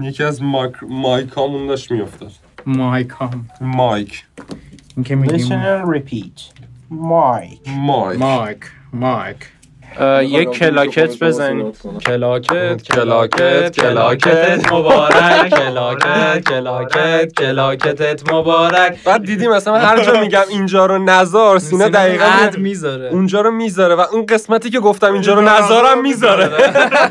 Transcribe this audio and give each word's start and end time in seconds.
یکی 0.00 0.24
از 0.24 0.42
mic 0.42 0.72
mic 0.88 1.27
امون 1.27 1.66
داشت 1.66 1.90
میافتاد. 1.90 2.32
مایک 2.66 3.12
هم 3.20 3.48
مایک. 3.60 4.24
این 4.96 5.04
که 5.04 5.14
میگیم 5.16 5.38
Listen 5.48 5.50
and 5.50 5.96
repeat. 5.96 6.40
mic 6.90 7.60
mic. 7.68 8.18
mic. 8.20 8.58
mic. 8.92 9.36
یک 10.22 10.50
کلاکت 10.50 11.18
بزنید 11.18 11.78
کلاکت 12.06 12.82
کلاکت، 12.82 13.76
کلاکت. 13.76 14.72
مبارک. 14.72 15.54
کلاکت 15.58 16.48
کلاکت 16.48 17.32
کلاکتت 17.32 18.32
مبارک. 18.32 19.04
بعد 19.04 19.24
دیدیم 19.24 19.50
مثلا 19.50 19.78
هر 19.78 20.04
جا 20.04 20.20
میگم 20.20 20.42
اینجا 20.48 20.86
رو 20.86 20.98
نزار 20.98 21.58
سینا 21.58 21.88
دقیقا 21.88 22.26
می‌ذاره. 22.58 23.08
اونجا 23.08 23.40
رو 23.40 23.50
می‌ذاره 23.50 23.94
و 23.94 24.04
اون 24.12 24.26
قسمتی 24.26 24.70
که 24.70 24.80
گفتم 24.80 25.12
اینجا 25.12 25.34
رو 25.34 25.40
نزارم 25.40 26.02
می‌ذاره. 26.02 26.50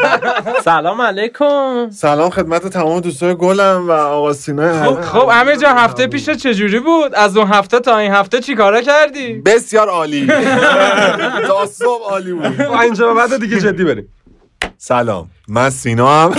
سلام 0.66 1.02
علیکم. 1.02 1.90
سلام 1.90 2.30
خدمت 2.30 2.68
تمام 2.68 3.00
دوستای 3.00 3.36
گلم 3.36 3.86
و 3.88 3.91
آقا 3.91 4.34
سینا. 4.34 4.84
خب 4.84 5.02
خب 5.02 5.30
همه 5.32 5.58
جا 5.58 5.70
هفته 5.70 6.08
پیش 6.08 6.30
چجوری 6.30 6.80
بود؟ 6.80 7.16
از 7.16 7.38
اون 7.38 7.48
هفته 7.48 7.80
تا 7.80 7.98
این 7.98 8.12
هفته 8.12 8.40
چی 8.40 8.55
کارا 8.55 8.82
کردی؟ 8.82 9.34
بسیار 9.34 9.90
عالی. 9.90 10.27
تا 11.48 11.66
صبح 11.66 12.04
عالی 12.09 12.34
بود. 12.34 12.70
اینجا 12.80 13.07
به 13.07 13.13
بعد 13.13 13.39
دیگه 13.41 13.59
جدی 13.59 13.84
بریم. 13.84 14.07
سلام 14.77 15.30
من 15.48 15.70
سینا 15.70 16.23
هم. 16.23 16.35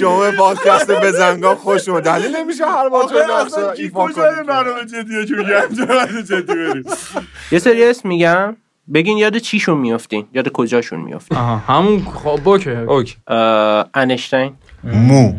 شما 0.00 0.20
به 0.20 0.30
پادکست 0.30 0.90
بزنگاه 0.90 1.56
خوش 1.56 1.88
اومد 1.88 2.02
دلیل 2.04 2.36
نمیشه 2.36 2.66
هر 2.66 2.88
بار 2.88 3.04
چون 3.08 3.18
نقشه 3.30 3.82
ایفا 3.82 4.08
کنید 4.08 4.46
برنامه 4.46 4.84
جدیه 4.84 5.24
جدی 6.24 6.54
بریم. 6.54 6.84
یه 7.52 7.58
سری 7.58 7.84
اسم 7.84 8.08
میگم. 8.08 8.56
بگین 8.94 9.18
یاد 9.18 9.36
چیشون 9.36 9.78
میافتین؟ 9.78 10.26
یاد 10.34 10.48
کجاشون 10.48 11.00
میافتین؟ 11.00 11.38
آها 11.38 11.56
همون 11.56 12.04
خب 12.04 12.48
okay 12.48 12.70
okay. 12.70 13.16
انشتین. 13.94 14.54
مو. 14.84 15.34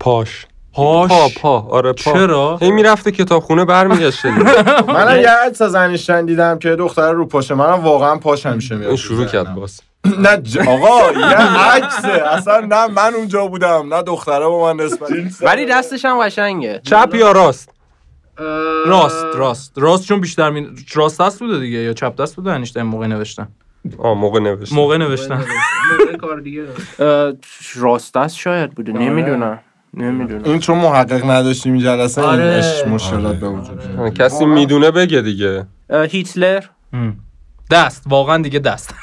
پاش. 0.00 0.46
پاش. 0.76 1.10
پا 1.10 1.28
پا. 1.40 1.68
آره 1.70 1.92
پا. 1.92 2.12
چرا؟ 2.12 2.58
هی 2.62 2.70
می‌رفته 2.70 3.12
کتابخونه 3.12 3.64
برمیگشته 3.64 4.30
من 4.94 5.20
یه 5.20 5.30
عکس 5.30 5.62
از 5.62 5.74
انیشتین 5.74 6.26
دیدم 6.26 6.58
که 6.58 6.76
دختر 6.76 7.12
رو 7.12 7.26
پاشه. 7.26 7.54
منم 7.54 7.84
واقعا 7.84 8.16
پاش 8.16 8.46
همیشه 8.46 8.74
میاد 8.76 8.94
شروع 8.94 9.24
کرد 9.26 9.54
باز. 9.54 9.80
نه 10.24 10.42
آقا 10.68 11.12
یه 11.20 11.36
عکسه. 11.74 12.08
اصلا 12.08 12.60
نه 12.60 12.86
من 12.86 13.14
اونجا 13.14 13.46
بودم 13.46 13.94
نه 13.94 14.02
دختره 14.02 14.46
با 14.46 14.74
من 14.74 14.84
نسبت. 14.84 15.10
ولی 15.42 15.66
دستش 15.66 16.04
هم 16.04 16.18
قشنگه. 16.22 16.80
چپ 16.84 17.14
یا 17.14 17.32
راست؟ 17.32 17.70
راست 18.86 19.24
راست. 19.34 19.72
راست 19.76 20.04
چون 20.04 20.20
بیشتر 20.20 20.50
می... 20.50 20.68
راست 20.94 21.20
دست 21.20 21.38
بوده 21.38 21.58
دیگه 21.58 21.78
یا 21.78 21.92
چپ 21.92 22.16
دست 22.20 22.36
بوده؟ 22.36 22.52
انیشتین 22.52 22.82
موقع 22.82 23.06
نوشتن. 23.06 23.48
آه 23.98 24.14
موقع 24.14 24.40
نوشت 24.40 24.72
موقع 24.72 24.96
نوشتن. 24.96 25.44
اه، 26.98 27.32
راست 27.76 28.14
دست 28.14 28.36
شاید 28.36 28.70
بوده. 28.70 28.92
نمی‌دونم. 28.92 29.58
نمی‌دونم. 29.96 30.44
این 30.44 30.58
چون 30.58 30.78
محقق 30.78 31.30
نداشتیم 31.30 31.72
این 31.72 31.82
جلسه 31.82 32.22
آره. 32.22 32.42
اینش 32.44 32.86
مشکلات 32.86 33.36
به 33.36 33.48
وجود 33.48 33.82
میاد. 33.96 34.14
کسی 34.14 34.44
می‌دونه 34.44 34.90
بگه 34.90 35.20
دیگه. 35.20 35.66
هیتلر. 36.10 36.60
دست. 37.70 38.02
واقعا 38.06 38.42
دیگه 38.42 38.58
دست. 38.58 38.94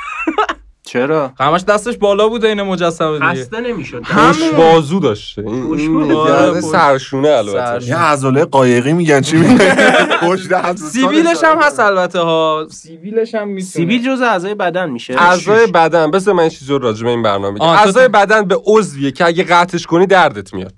چرا؟ 0.86 1.32
همش 1.40 1.64
دستش 1.64 1.98
بالا 1.98 2.28
بوده 2.30 2.48
این 2.48 2.62
مجسمه 2.62 3.14
دیگه. 3.14 3.26
خسته 3.44 3.62
نمی‌شد. 3.62 4.02
پشت 4.02 4.54
بازو 4.56 5.00
داشته. 5.00 5.44
این 5.48 6.12
آره، 6.12 6.62
سرشونه 6.62 7.30
البته. 7.30 7.88
یه 7.88 7.98
عضله 7.98 8.46
قایقی 8.46 8.94
میگن 8.94 9.22
چی 9.22 9.38
میگن؟ 9.38 10.76
سیبیلش 10.76 11.44
هم 11.44 11.58
هست 11.62 11.80
البته 11.80 12.20
ها. 12.20 12.68
سیبیلش 12.72 13.36
هم 13.36 13.48
می‌تونه. 13.48 13.72
سیبیل 13.72 14.06
جز 14.06 14.22
اعضای 14.22 14.56
بدن 14.56 14.90
میشه. 14.90 15.16
اعضای 15.22 15.68
بدن. 15.68 16.12
بذار 16.12 16.34
من 16.34 16.50
چیزی 16.50 16.72
رو 16.74 16.80
راجع 16.80 17.04
به 17.04 17.10
این 17.10 17.24
برنامه 17.24 17.60
تو- 17.60 17.64
اعضای 17.66 18.08
بدن 18.08 18.42
به 18.46 18.58
عضویه 18.66 19.12
که 19.12 19.26
اگه 19.26 19.44
قطعش 19.44 19.86
کنی 19.86 20.06
دردت 20.08 20.54
میاد. 20.54 20.74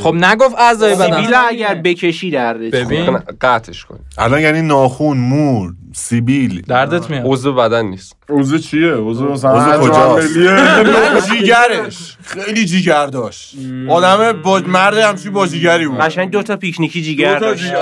خب 0.00 0.14
نگفت 0.14 0.54
اعضای 0.58 0.96
سیبیل 0.96 1.26
بدن. 1.28 1.40
اگر 1.48 1.74
بکشی 1.74 2.30
دردت 2.30 2.74
ببین. 2.74 3.18
قطعش 3.40 3.84
کنی 3.84 3.98
الان 4.18 4.40
یعنی 4.40 4.62
ناخون 4.62 5.16
مور 5.16 5.72
سیبیل. 5.94 6.60
دردت 6.60 7.10
میاد. 7.10 7.22
عضو 7.26 7.54
بدن 7.54 7.86
نیست. 7.86 8.16
عضو 8.28 8.58
چیه؟ 8.58 8.92
عضو 8.94 9.28
مثلا 9.28 9.78
کجاست؟ 9.80 10.28
جیگرش. 11.30 12.16
خیلی 12.22 12.64
جیگر 12.64 13.06
داشت. 13.06 13.54
آدم 13.88 14.42
با 14.42 14.62
مرد 14.66 14.96
همچین 14.96 15.32
با 15.32 15.46
جیگری 15.46 15.86
بود. 15.88 15.98
قشنگ 16.00 16.30
دو 16.30 16.42
تا 16.42 16.56
پیکنیکی 16.56 17.02
جیگر 17.02 17.38
دو 17.38 17.44
تا 17.44 17.50
داشت. 17.50 17.72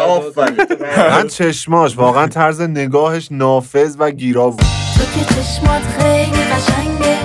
من 1.13 1.29
چشماش 1.29 1.97
واقعا 1.97 2.27
طرز 2.27 2.61
نگاهش 2.61 3.29
نافذ 3.31 3.97
و 3.99 4.11
گیرا 4.11 4.51
بود. 4.51 4.61
تو 4.61 5.05
که 5.21 5.35
چشمات 5.35 5.83
خیلی 5.99 6.31
قشنگه 6.45 7.17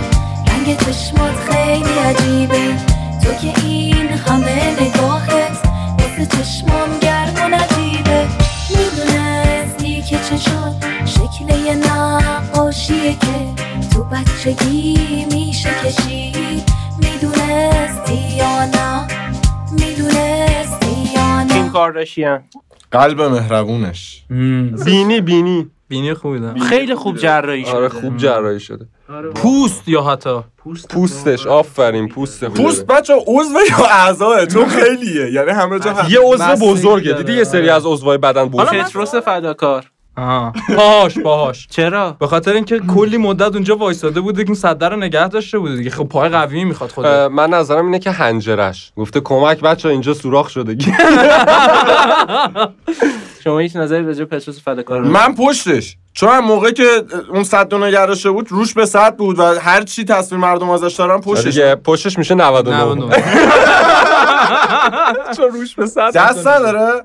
رنگ 0.48 0.78
چشمات 0.78 1.36
خیلی 1.50 2.00
عجیبه. 2.00 2.76
تو 3.24 3.34
که 3.42 3.66
این 3.68 3.91
همه 4.28 4.82
نگاهت 4.82 5.58
واسه 6.00 6.26
چشمام 6.26 7.00
گرم 7.02 7.34
و 7.36 7.56
نجیبه. 7.56 8.28
می‌دونستی 8.70 10.02
که 10.02 10.18
چشات 10.18 10.86
شکل 11.06 11.60
یه 11.66 11.76
نقاشیه 11.76 13.12
که 13.12 13.62
تو 13.94 14.04
بچگی 14.04 15.26
میشه 15.32 15.70
کشید. 15.86 16.64
می‌دونستی 16.98 18.38
یا 18.38 18.66
نه؟ 18.66 19.08
می‌دونستی 19.72 21.14
یا 21.16 21.44
نه؟ 21.44 21.70
کارداشیان 21.70 22.44
قلب 22.92 23.22
مهربونش. 23.22 24.24
بینی 24.86 25.22
بینی. 25.22 25.70
بینی 25.90 26.14
خوبیده 26.14 26.60
خیلی 26.60 26.96
خوب 26.96 27.18
جراحی 27.18 27.66
شده. 27.66 27.74
آره 27.74 27.90
خوب 27.90 28.18
جراحی 28.18 28.60
شده. 28.60 28.86
پوست 29.36 29.88
یا 29.88 30.02
حتی؟ 30.02 30.40
پوستش 30.90 31.48
آفرین 31.48 32.08
پوست. 32.08 32.46
پوست 32.46 32.88
بچه 32.88 33.14
عضو 33.28 33.60
یا 33.70 33.86
اعضاه 33.86 34.46
چون 34.46 34.66
خیلیه. 34.66 35.32
یعنی 35.32 35.52
همه 35.52 35.80
جا 35.80 35.96
یه 36.10 36.20
عضو 36.20 36.66
بزرگه. 36.66 37.14
دیدی 37.14 37.34
یه 37.34 37.44
سری 37.44 37.70
از 37.70 37.86
عضوهای 37.86 38.18
بدن 38.18 38.46
بزرگ؟ 38.46 38.82
پتروس 38.82 39.16
فداکار. 39.16 39.86
پاهاش 40.76 41.20
پاهاش 41.24 41.68
چرا؟ 41.68 42.16
به 42.20 42.28
خاطر 42.28 42.54
اینکه 42.54 42.80
کلی 42.80 43.18
مدت 43.18 43.54
اونجا 43.54 43.76
وایساده 43.76 44.22
بوده 44.22 44.44
که 44.44 44.50
این 44.50 44.56
صدر 44.56 44.90
رو 44.90 44.96
نگه 44.96 45.28
داشته 45.28 45.60
بوده 45.60 45.76
دیگه. 45.76 45.90
خب 45.90 46.04
پای 46.04 46.30
قوی 46.30 46.64
می‌خواد 46.64 46.90
خدا 46.90 47.30
من 47.30 47.50
نظرم 47.50 47.86
اینه 47.86 48.00
که 48.00 48.12
هنجرش. 48.12 48.92
گفته 48.98 49.20
کمک 49.20 49.60
بچه 49.62 49.90
اینجا 49.90 50.14
سوراخ 50.14 50.50
شده. 50.50 50.78
شما 53.44 53.60
هیچ 53.60 53.76
نظری 53.76 54.06
راجع 54.06 54.24
به 54.24 54.38
پتروس 54.38 54.62
فداکار 54.64 55.02
من 55.02 55.36
پشتش. 55.36 55.98
چون 56.14 56.30
هم 56.30 56.46
موقع 56.46 56.72
که 56.72 56.88
اون 57.30 57.44
صد 57.44 57.68
دو 57.68 57.78
نگرشه 57.78 58.30
بود 58.30 58.52
روش 58.52 58.74
به 58.74 58.86
صد 58.86 59.16
بود 59.16 59.40
و 59.40 59.44
هر 59.44 59.82
چی 59.84 60.06
تصویر 60.06 60.42
مردم 60.42 60.70
ازش 60.70 60.94
دارن 60.96 61.22
پشتش 61.22 61.44
دیگه 61.44 61.76
پشتش 61.76 62.18
میشه 62.18 62.36
99 62.36 62.88
چون 65.38 65.52
روش 65.52 65.76
به 65.76 65.86
صد 65.86 66.18
دست 66.18 66.48
نداره؟ 66.48 67.04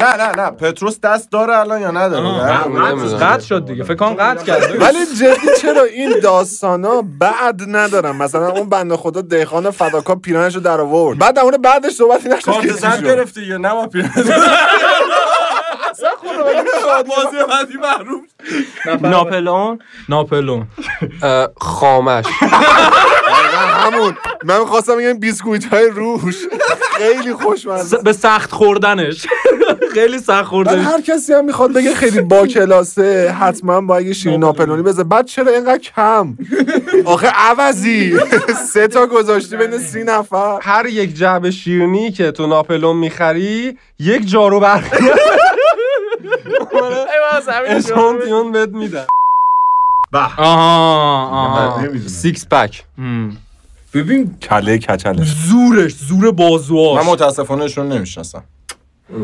نه 0.00 0.16
نه 0.16 0.42
نه. 0.42 0.50
پتروس 0.50 1.00
دست 1.00 1.30
داره 1.30 1.58
الان 1.58 1.80
یا 1.80 1.90
نداره. 1.90 3.16
قطع 3.16 3.44
شد 3.44 3.66
دیگه. 3.66 3.84
فکر 3.84 3.94
کنم 3.94 4.14
قطع 4.14 4.44
کرد. 4.44 4.76
ولی 4.82 4.98
جدی 5.20 5.46
چرا 5.62 5.82
این 5.82 6.12
داستانا 6.22 7.02
بعد 7.20 7.60
ندارم 7.68 8.16
مثلا 8.16 8.48
اون 8.50 8.68
بنده 8.68 8.96
خدا 8.96 9.20
دیخان 9.20 9.70
فداکار 9.70 10.16
پیرانش 10.16 10.54
رو 10.54 10.60
در 10.60 10.80
آورد. 10.80 11.18
بعد 11.18 11.34
در 11.34 11.42
مورد 11.42 11.62
بعدش 11.62 11.92
صحبتی 11.92 12.28
نشد 12.28 12.44
کارت 12.44 12.72
زن. 12.72 13.02
گرفتی 13.02 13.42
یا 13.42 13.56
نه 13.56 13.74
با 13.74 13.86
پیرانش 13.86 14.14
بازی 17.48 17.76
محروم 17.82 18.22
ناپلئون؟ 19.00 19.78
ناپلون 20.08 20.66
اه، 21.22 21.48
خامش. 21.56 22.24
همون 23.86 24.16
من 24.44 24.64
خواستم 24.64 24.96
بگم 24.96 25.18
بیسکویت 25.18 25.64
های 25.64 25.90
روش. 25.90 26.36
خیلی 26.98 27.32
خوشمزه. 27.32 27.98
به 27.98 28.12
سخت 28.12 28.52
خوردنش. 28.52 29.26
خیلی 29.94 30.18
سخت 30.18 30.44
خوردنش. 30.44 30.86
هر 30.86 31.00
کسی 31.00 31.32
هم 31.32 31.44
می‌خواد 31.44 31.72
بگه 31.72 31.94
خیلی 31.94 32.20
با 32.20 32.46
کلاسه 32.46 33.36
حتما 33.40 33.80
با 33.80 34.00
یه 34.00 34.12
شیرین 34.12 34.40
ناپلونی 34.40 34.82
بذار 34.82 35.04
بعد 35.04 35.26
چرا 35.26 35.52
اینقدر 35.52 35.78
کم؟ 35.78 36.36
آخه 37.04 37.28
عوضی. 37.28 38.16
سه 38.72 38.88
تا 38.88 39.06
گذاشتی 39.06 39.56
بین 39.56 39.78
سی 39.78 40.04
نفر. 40.04 40.58
هر 40.62 40.86
یک 40.86 41.16
جعبه 41.16 41.50
شیرنی 41.50 42.12
که 42.12 42.30
تو 42.30 42.46
ناپلون 42.46 42.96
می‌خری 42.96 43.78
یک 43.98 44.30
جارو 44.30 44.60
برقی 46.80 47.68
اشانتیون 47.68 48.52
بهت 48.52 48.68
میدن. 48.68 49.06
آها 50.38 51.26
آها. 51.26 51.98
سیکس 52.06 52.46
پک. 52.48 52.84
ببین 53.94 54.38
کله 54.38 54.78
کچله. 54.78 55.24
زورش 55.24 55.94
زور 55.94 56.24
من 56.24 56.30
بازوهاش 56.30 57.06
متاسفانه 57.06 57.68
نمی‌شناسم. 57.92 58.44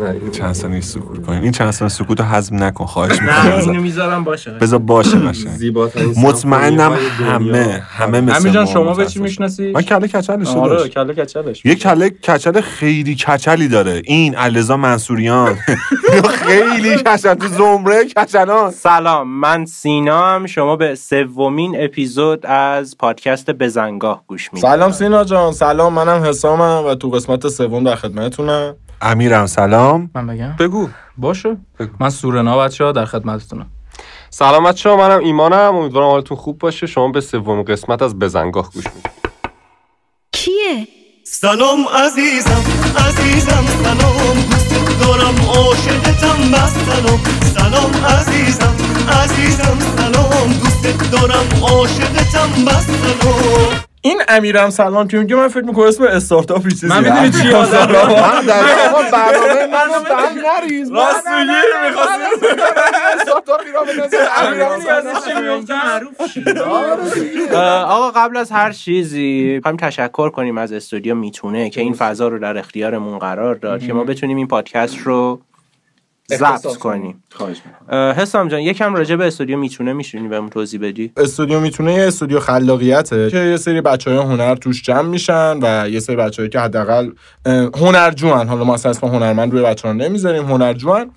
نه 0.00 0.10
این 0.10 0.30
چند 0.30 0.52
ثانیه 0.52 0.80
سکوت 0.80 1.26
کنین. 1.26 1.42
این 1.42 1.52
چند 1.52 1.70
ثانیه 1.70 1.88
سکوت 1.88 2.20
رو 2.20 2.26
هضم 2.26 2.62
نکن 2.62 2.86
خواهش 2.86 3.22
نه 3.22 3.46
می‌کنم 3.46 3.70
اینو 3.70 3.82
می‌ذارم 3.82 4.24
باشه. 4.24 4.50
بذار 4.50 4.78
باشه 4.78 5.32
زیباترین 5.32 6.14
مطمئنم 6.18 6.92
همه. 6.92 7.82
همه 7.88 8.20
مثل 8.20 8.36
امیر 8.36 8.52
جان 8.52 8.64
ما 8.64 8.72
شما 8.72 8.94
به 8.94 9.06
چی. 9.06 9.20
می‌شناسی 9.20 9.72
من 9.72 9.82
کله 9.82 10.08
کچلش 10.08 10.48
آره 10.48 10.76
داشت 10.76 10.94
کله 10.94 11.14
کچلش. 11.14 11.64
یه 11.64 11.74
کله 11.74 12.10
کچل 12.10 12.60
خیلی 12.60 13.14
کچلی 13.14 13.68
داره. 13.68 14.02
این 14.04 14.34
علیرضا 14.34 14.76
منصوریان. 14.76 15.54
خیلی 16.46 16.96
کچل. 16.96 17.34
تو 17.34 17.48
زمره 17.48 18.04
کچلان. 18.04 18.70
سلام 18.70 19.28
من 19.28 19.64
سینا 19.64 20.26
هم 20.26 20.46
شما 20.46 20.76
به 20.76 20.94
سومین 20.94 21.76
اپیزود 21.84 22.46
از 22.46 22.98
پادکست 22.98 23.50
بزنگاه 23.50 24.24
گوش 24.26 24.52
می‌دید. 24.52 24.70
سلام 24.70 24.92
سینا 24.92 25.24
جان. 25.24 25.52
سلام 25.52 25.92
منم 25.92 26.22
حسامم 26.22 26.86
و 26.86 26.94
تو 26.94 27.10
قسمت 27.10 27.48
سوم 27.48 27.84
در 27.84 27.94
خدمتتونم. 27.94 28.74
امیرم 29.02 29.46
سلام. 29.46 30.10
من 30.14 30.26
بگم؟ 30.26 30.54
بگو. 30.58 30.88
باشه. 31.16 31.56
بگو. 31.78 31.92
من 32.00 32.10
سورنا 32.10 32.58
بچه 32.58 32.84
ها 32.84 32.92
در 32.92 33.04
خدمتتونم. 33.04 33.66
سلامت 34.30 34.76
شما 34.76 34.96
منم 34.96 35.20
ایمانم. 35.20 35.76
امیدوارم 35.76 36.08
حالتون 36.08 36.36
خوب 36.36 36.58
باشه. 36.58 36.86
شما 36.86 37.08
به 37.08 37.20
سوم 37.20 37.62
قسمت 37.62 38.02
از 38.02 38.18
بزنگاه 38.18 38.70
گوش 38.74 38.84
می‌دید. 38.86 39.06
کیه؟ 40.32 40.88
سلام 41.24 41.78
عزیزم 42.04 42.62
عزیزم 43.06 43.64
سلام. 43.82 44.36
دارم 45.00 45.34
عاشقتم 45.48 46.50
بس 46.52 46.74
سلام. 46.86 47.20
سلام 47.54 48.04
عزیزم 48.04 48.74
عزیزم 49.22 49.78
سلام. 49.96 50.52
دوست 50.52 51.10
دارم 51.12 51.46
عاشقتم 51.62 52.64
بس 52.66 52.86
سلام. 52.86 53.91
این 54.04 54.22
امیرم 54.28 54.70
سلام 54.70 55.08
که 55.08 55.18
میگه 55.18 55.36
من 55.36 55.48
فکر 55.48 55.64
می‌کنم 55.64 55.84
اسم 55.86 56.04
استارتاپی 56.04 56.70
چیزی 56.70 56.86
من 56.86 57.04
می‌دونی 57.04 57.30
چی 57.30 57.48
یادم 57.48 57.92
من 57.92 58.46
در 58.46 58.62
آقا 58.88 59.02
برنامه 59.12 59.66
منو 59.66 59.92
هم 59.92 60.02
نریز. 60.62 60.90
راست 60.90 61.26
میگی 61.26 61.52
می‌خواستی- 61.88 62.46
اه، 67.54 67.84
آقا 67.92 68.10
قبل 68.10 68.36
از 68.36 68.50
هر 68.50 68.72
چیزی 68.72 69.52
می‌خوایم 69.54 69.76
تشکر 69.76 70.30
کنیم 70.30 70.58
از 70.58 70.72
استودیو 70.72 71.14
می‌تونه 71.14 71.70
که 71.70 71.80
این 71.80 71.92
فضا 71.94 72.28
رو 72.28 72.38
در 72.38 72.58
اختیارمون 72.58 73.18
قرار 73.18 73.54
داد 73.54 73.80
که 73.86 73.92
ما 73.92 74.04
بتونیم 74.04 74.36
این 74.36 74.48
پادکست 74.48 74.98
رو 74.98 75.40
ضبط 76.30 76.76
کنیم 76.76 77.22
حسام 77.90 78.48
جان 78.48 78.60
یکم 78.60 78.94
راجع 78.94 79.16
به 79.16 79.26
استودیو 79.26 79.58
می‌تونه 79.58 79.92
میشونی 79.92 80.28
بهمون 80.28 80.50
توضیح 80.50 80.80
بدی؟ 80.80 81.12
استودیو 81.16 81.60
می‌تونه 81.60 81.94
یه 81.94 82.02
استودیو 82.02 82.40
خلاقیته 82.40 83.30
که 83.30 83.38
یه 83.38 83.56
سری 83.56 83.80
بچه 83.80 84.10
های 84.10 84.18
هنر 84.18 84.54
توش 84.54 84.82
جمع 84.82 85.08
میشن 85.08 85.58
و 85.62 85.88
یه 85.88 86.00
سری 86.00 86.16
بچه 86.16 86.48
که 86.48 86.60
حداقل 86.60 87.10
هنرجوان. 87.74 88.48
حالا 88.48 88.64
ما 88.64 88.74
اصلا 88.74 88.90
اسم 88.90 89.06
هنرمند 89.06 89.52
روی 89.52 89.62
بچه 89.62 89.88
ها 89.88 89.94
نمی‌ذاریم 89.94 90.44
هنرجوان 90.44 91.10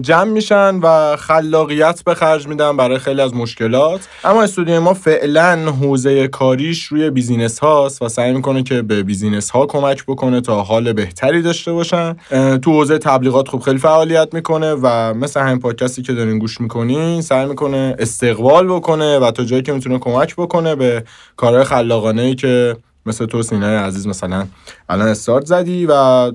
جمع 0.00 0.24
میشن 0.24 0.74
و 0.82 1.16
خلاقیت 1.16 2.02
به 2.04 2.14
خرج 2.14 2.48
میدن 2.48 2.76
برای 2.76 2.98
خیلی 2.98 3.20
از 3.20 3.34
مشکلات. 3.34 4.00
اما 4.24 4.42
استودیو 4.42 4.80
ما 4.80 4.94
فعلا 4.94 5.72
حوزه 5.80 6.28
کاریش 6.28 6.84
روی 6.84 7.10
بیزینس 7.10 7.58
هاست 7.58 8.02
و 8.02 8.08
سعی 8.08 8.32
می‌کنه 8.32 8.62
که 8.62 8.82
به 8.82 9.02
بیزینس 9.02 9.50
ها 9.50 9.66
کمک 9.66 10.04
بکنه 10.06 10.40
تا 10.40 10.62
حال 10.62 10.92
بهتری 10.92 11.42
داشته 11.42 11.72
باشن. 11.72 12.16
تو 12.62 12.72
حوزه 12.72 12.98
تبلیغات 12.98 13.48
خوب 13.48 13.60
خیلی 13.60 13.78
فعالیت 13.78 14.28
می‌کنه. 14.34 14.53
و 14.62 15.14
مثل 15.14 15.40
همین 15.40 15.58
پادکستی 15.58 16.02
که 16.02 16.12
دارین 16.12 16.38
گوش 16.38 16.60
می‌کنین 16.60 17.22
سعی 17.22 17.46
می‌کنه 17.46 17.96
استقبال 17.98 18.66
بکنه 18.66 19.18
و 19.18 19.30
تا 19.30 19.44
جایی 19.44 19.62
که 19.62 19.72
می‌تونه 19.72 19.98
کمک 19.98 20.36
بکنه 20.36 20.74
به 20.74 21.04
کارهای 21.36 21.64
خلاقانه 21.64 22.22
ای 22.22 22.34
که 22.34 22.76
مثل 23.06 23.26
تو 23.26 23.42
سینای 23.42 23.76
عزیز 23.76 24.06
مثلا 24.06 24.46
الان 24.88 25.08
استارت 25.08 25.46
زدی 25.46 25.86
و 25.86 26.32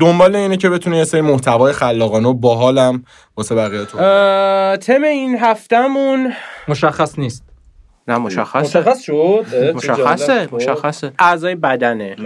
دنبال 0.00 0.36
اینه 0.36 0.56
که 0.56 0.70
بتونه 0.70 0.96
یه 0.96 1.04
سری 1.04 1.20
محتوای 1.20 1.72
خلاقانه 1.72 2.28
و 2.28 2.34
باحالم 2.34 3.04
واسه 3.36 3.54
بقیه 3.54 3.84
تو 3.84 3.98
تم 4.76 5.02
این 5.02 5.38
هفتمون 5.40 6.32
مشخص 6.68 7.18
نیست. 7.18 7.44
نه 8.08 8.18
مشخصه. 8.18 8.94
شد؟ 9.02 9.46
مشخصه 9.74 10.48
مشخصه. 10.52 11.12
اعضای 11.18 11.54
بدنه. 11.54 12.16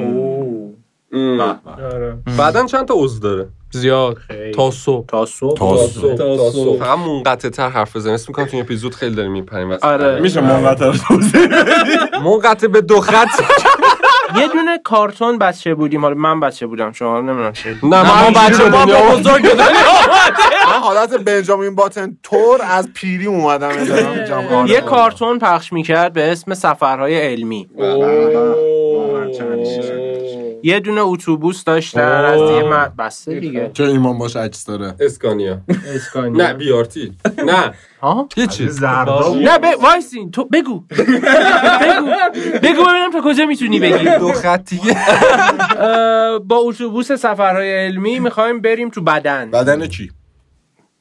بعدا 2.39 2.67
چند 2.67 2.85
تا 2.89 2.95
عضو 2.97 3.21
داره؟ 3.21 3.49
زیاد. 3.73 4.17
تا 4.55 4.71
صبح. 4.71 5.07
تا 5.07 5.27
صبح. 5.27 5.57
تا 5.57 5.77
صبح. 6.51 6.79
فقط 6.79 6.99
منقطع 6.99 7.49
تر 7.49 7.69
حرف 7.69 7.97
بزنیم. 7.97 8.15
اسم 8.15 8.25
می‌کنم 8.29 8.45
تو 8.45 8.51
این 8.53 8.65
اپیزود 8.65 8.95
خیلی 8.95 9.15
داریم 9.15 9.33
میپریم 9.33 9.73
آره. 9.83 10.21
میشه 10.21 10.41
منقطع 10.41 10.85
رو 10.87 10.93
توضیح 10.93 11.49
منقطع 12.25 12.67
به 12.67 12.81
دو 12.81 13.01
خط. 13.01 13.29
یه 14.37 14.49
دونه 14.49 14.79
کارتون 14.85 15.39
بچه 15.39 15.75
بودیم. 15.75 16.01
حالا 16.01 16.15
من 16.15 16.41
بچه 16.41 16.67
بودم. 16.67 16.93
شما 16.93 17.21
نمی‌دونم 17.21 17.53
چه. 17.53 17.77
نه 17.83 18.23
ما 18.25 18.31
بچه 18.41 18.71
با 18.71 18.85
بزرگ 18.87 19.47
من 20.67 20.79
حالت 20.83 21.15
بنجامین 21.15 21.75
باتن 21.75 22.17
تور 22.23 22.61
از 22.63 22.89
پیری 22.95 23.27
اومدم. 23.27 23.71
یه 24.67 24.81
کارتون 24.81 25.39
پخش 25.39 25.73
می‌کرد 25.73 26.13
به 26.13 26.33
اسم 26.33 26.55
سفرهای 26.55 27.21
علمی. 27.21 27.69
یه 30.63 30.81
دونه 30.81 31.01
اتوبوس 31.01 31.65
داشتن 31.65 32.01
از 32.25 32.41
یه 32.41 32.63
بسته 32.99 33.41
دیگه. 33.41 33.71
که 33.75 33.83
ایمان 33.83 34.19
باش 34.19 34.37
عکس 34.37 34.65
داره؟ 34.65 34.95
اسکانیا. 35.01 35.61
نه 36.33 36.55
بیارتی 36.55 37.13
نه. 37.45 37.75
ها؟ 38.03 38.29
یه 38.37 38.47
چیز. 38.47 38.85
نه 38.85 39.59
ب... 39.59 39.65
وایسین 39.83 40.31
تو 40.31 40.45
بگو. 40.45 40.81
بگو. 40.81 41.07
بگو 42.63 42.85
ببینم 42.85 43.11
تا 43.13 43.21
کجا 43.25 43.47
می‌تونی 43.47 43.81
بگی. 43.81 44.19
دو 44.19 44.33
خطیه 44.33 44.97
با 46.39 46.57
اتوبوس 46.57 47.13
سفرهای 47.13 47.87
علمی 47.87 48.19
می‌خوایم 48.19 48.61
بریم 48.61 48.89
تو 48.89 49.01
بدن. 49.01 49.51
بدن 49.51 49.89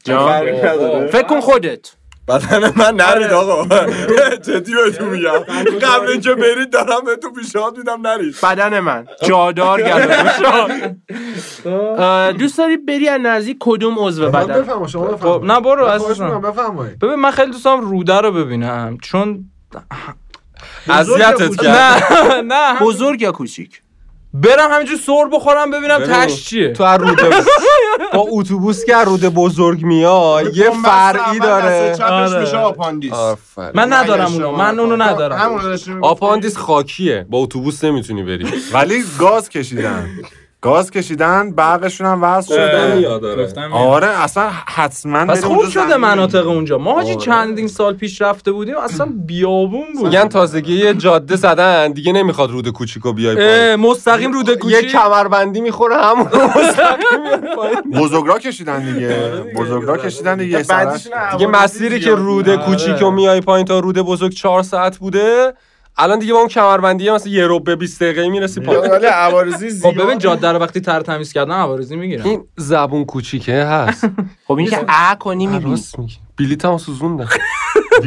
جان. 0.04 1.08
فکر 1.08 1.28
کن 1.28 1.40
خودت. 1.40 1.92
بدن 2.30 2.72
من 2.76 2.96
نرید 2.96 3.32
آقا. 3.32 3.66
جدی 4.48 4.74
بهتون 4.76 5.10
میگم. 5.10 5.40
قبل 5.82 6.08
اینکه 6.10 6.36
برید 6.36 6.70
دارم 6.70 7.02
بهتون 7.06 7.34
پیشنهاد 7.34 7.78
میدم 7.78 8.08
نرید. 8.08 8.36
بدن 8.44 8.80
من. 8.80 9.08
جادار 9.24 9.82
گردن 9.82 11.02
دوست 12.40 12.58
داری 12.58 12.78
بری 12.78 13.08
از 13.08 13.22
نزدیک 13.22 13.58
کدوم 13.60 13.96
عضو 14.00 14.30
بدن؟ 14.30 14.62
بفهم 14.62 14.88
شما 14.88 15.08
خب، 15.08 15.14
بفهم 15.16 15.52
نه 15.52 15.60
برو 15.60 15.86
بفرمایید. 16.40 17.00
ببین 17.00 17.16
من 17.16 17.32
خیلی 17.32 17.52
دوست 17.52 17.66
دارم 17.66 17.82
روده 17.82 18.22
رو 18.22 18.32
ببینم 18.32 18.98
چون 19.02 19.46
اذیتت 20.90 21.56
کرد 21.62 21.68
نه 21.68 22.42
نه. 22.42 22.80
بزرگ 22.80 23.22
یا 23.22 23.32
کوچیک؟ 23.32 23.82
برم 24.34 24.72
همینجور 24.72 24.98
سر 24.98 25.26
بخورم 25.34 25.72
ببینم 25.72 26.00
ببین. 26.00 26.14
تش 26.14 26.46
چیه. 26.46 26.74
تو 26.74 26.84
از 26.84 27.00
روده 27.02 27.30
با 28.14 28.26
اتوبوس 28.30 28.86
که 28.86 28.96
از 28.96 29.08
روده 29.08 29.30
بزرگ 29.30 29.84
میای 29.84 30.46
یه 30.54 30.70
فرعی 30.84 31.40
داره. 31.40 32.04
آره. 32.04 32.40
میشه 32.42 32.58
آپاندیس. 32.58 33.14
من 33.74 33.94
ندارم 33.94 34.34
اونو 34.34 34.52
من 34.52 34.80
اونو 34.80 34.96
ندارم. 34.96 35.60
آپاندیس 36.02 36.58
خاکیه. 36.58 37.26
با 37.30 37.38
اتوبوس 37.38 37.84
نمی‌تونی 37.84 38.24
بری. 38.24 38.48
ولی 38.74 39.04
گاز 39.20 39.50
کشیدن. 39.50 40.10
گاز 40.62 40.92
کشیدن 40.92 41.52
برقشون 41.52 42.08
هم 42.08 42.24
وصل 42.24 42.56
شده. 42.56 43.08
آره 43.72 44.08
اصلا 44.08 44.50
حتما 44.68 45.26
پس 45.26 45.44
خوب 45.44 45.70
شده 45.70 45.98
مناطق 45.98 46.48
اونجا. 46.48 46.78
ما 46.78 46.94
حاجی 46.94 47.12
آره. 47.12 47.22
چندین 47.22 47.68
سال 47.68 47.94
پیش 47.94 48.22
رفته 48.22 48.52
بودیم 48.52 48.78
اصلا 48.78 49.10
بیابون 49.26 49.86
بود. 49.96 50.06
میگن 50.06 50.28
تازگی 50.28 50.74
یه 50.74 50.94
جاده 50.94 51.36
زدن 51.36 51.92
دیگه 51.92 52.12
نمی‌خواد 52.12 52.52
رود 52.52 52.70
کوچیکو 52.70 53.14
بیای 53.14 53.36
پایین. 53.36 53.76
مستقیم 53.76 54.34
روده 54.34 54.52
یه 54.52 54.58
کوچیک. 54.58 54.92
کمربندی 54.92 55.62
می‌خوره 55.62 55.96
همون 55.98 56.26
مستقیم. 56.56 57.92
بزرگرا 57.94 58.40
کشیدن 58.40 58.94
دیگه. 58.94 59.16
بزرگرا 59.56 59.98
کشیدن 59.98 60.38
دیگه. 60.38 60.66
دیگه 61.32 61.48
مسیری 61.48 62.00
که 62.00 62.12
روده 62.16 62.58
کوچیکو 62.58 63.12
میای 63.12 63.42
پایین 63.42 63.66
تا 63.66 63.80
روده 63.80 64.02
بزرگ 64.02 64.32
چهار 64.32 64.64
ساعت 64.64 64.98
بوده 64.98 65.54
الان 66.02 66.20
دیگه 66.20 66.34
با 66.34 66.40
اون 66.40 66.48
کمربندی 66.48 67.12
مثلا 67.12 67.32
یه 67.32 67.48
رو 67.48 67.60
به 67.60 67.76
20 67.76 68.04
دقیقه 68.04 68.30
می‌رسی 68.30 68.60
پایین. 68.60 68.92
ولی 68.92 69.06
عوارضی 69.06 69.70
خب 69.70 69.76
زیاد 69.76 69.96
ببین 69.96 70.18
جاده 70.18 70.52
رو 70.52 70.60
وقتی 70.60 70.82
تر 70.82 71.02
تمیز 71.02 71.34
کردن 71.34 71.52
عوارضی 71.52 71.96
می‌گیرن. 71.96 72.26
این 72.26 72.44
زبون 72.58 73.06
کوچیکه 73.06 73.64
هست. 73.64 74.10
خب 74.48 74.54
این 74.54 74.70
که 74.70 74.86
ا 74.88 75.16
کنی 75.16 75.48
می‌بینی. 75.48 75.84
بلیطمو 76.40 76.78
سوزوندم. 76.78 77.30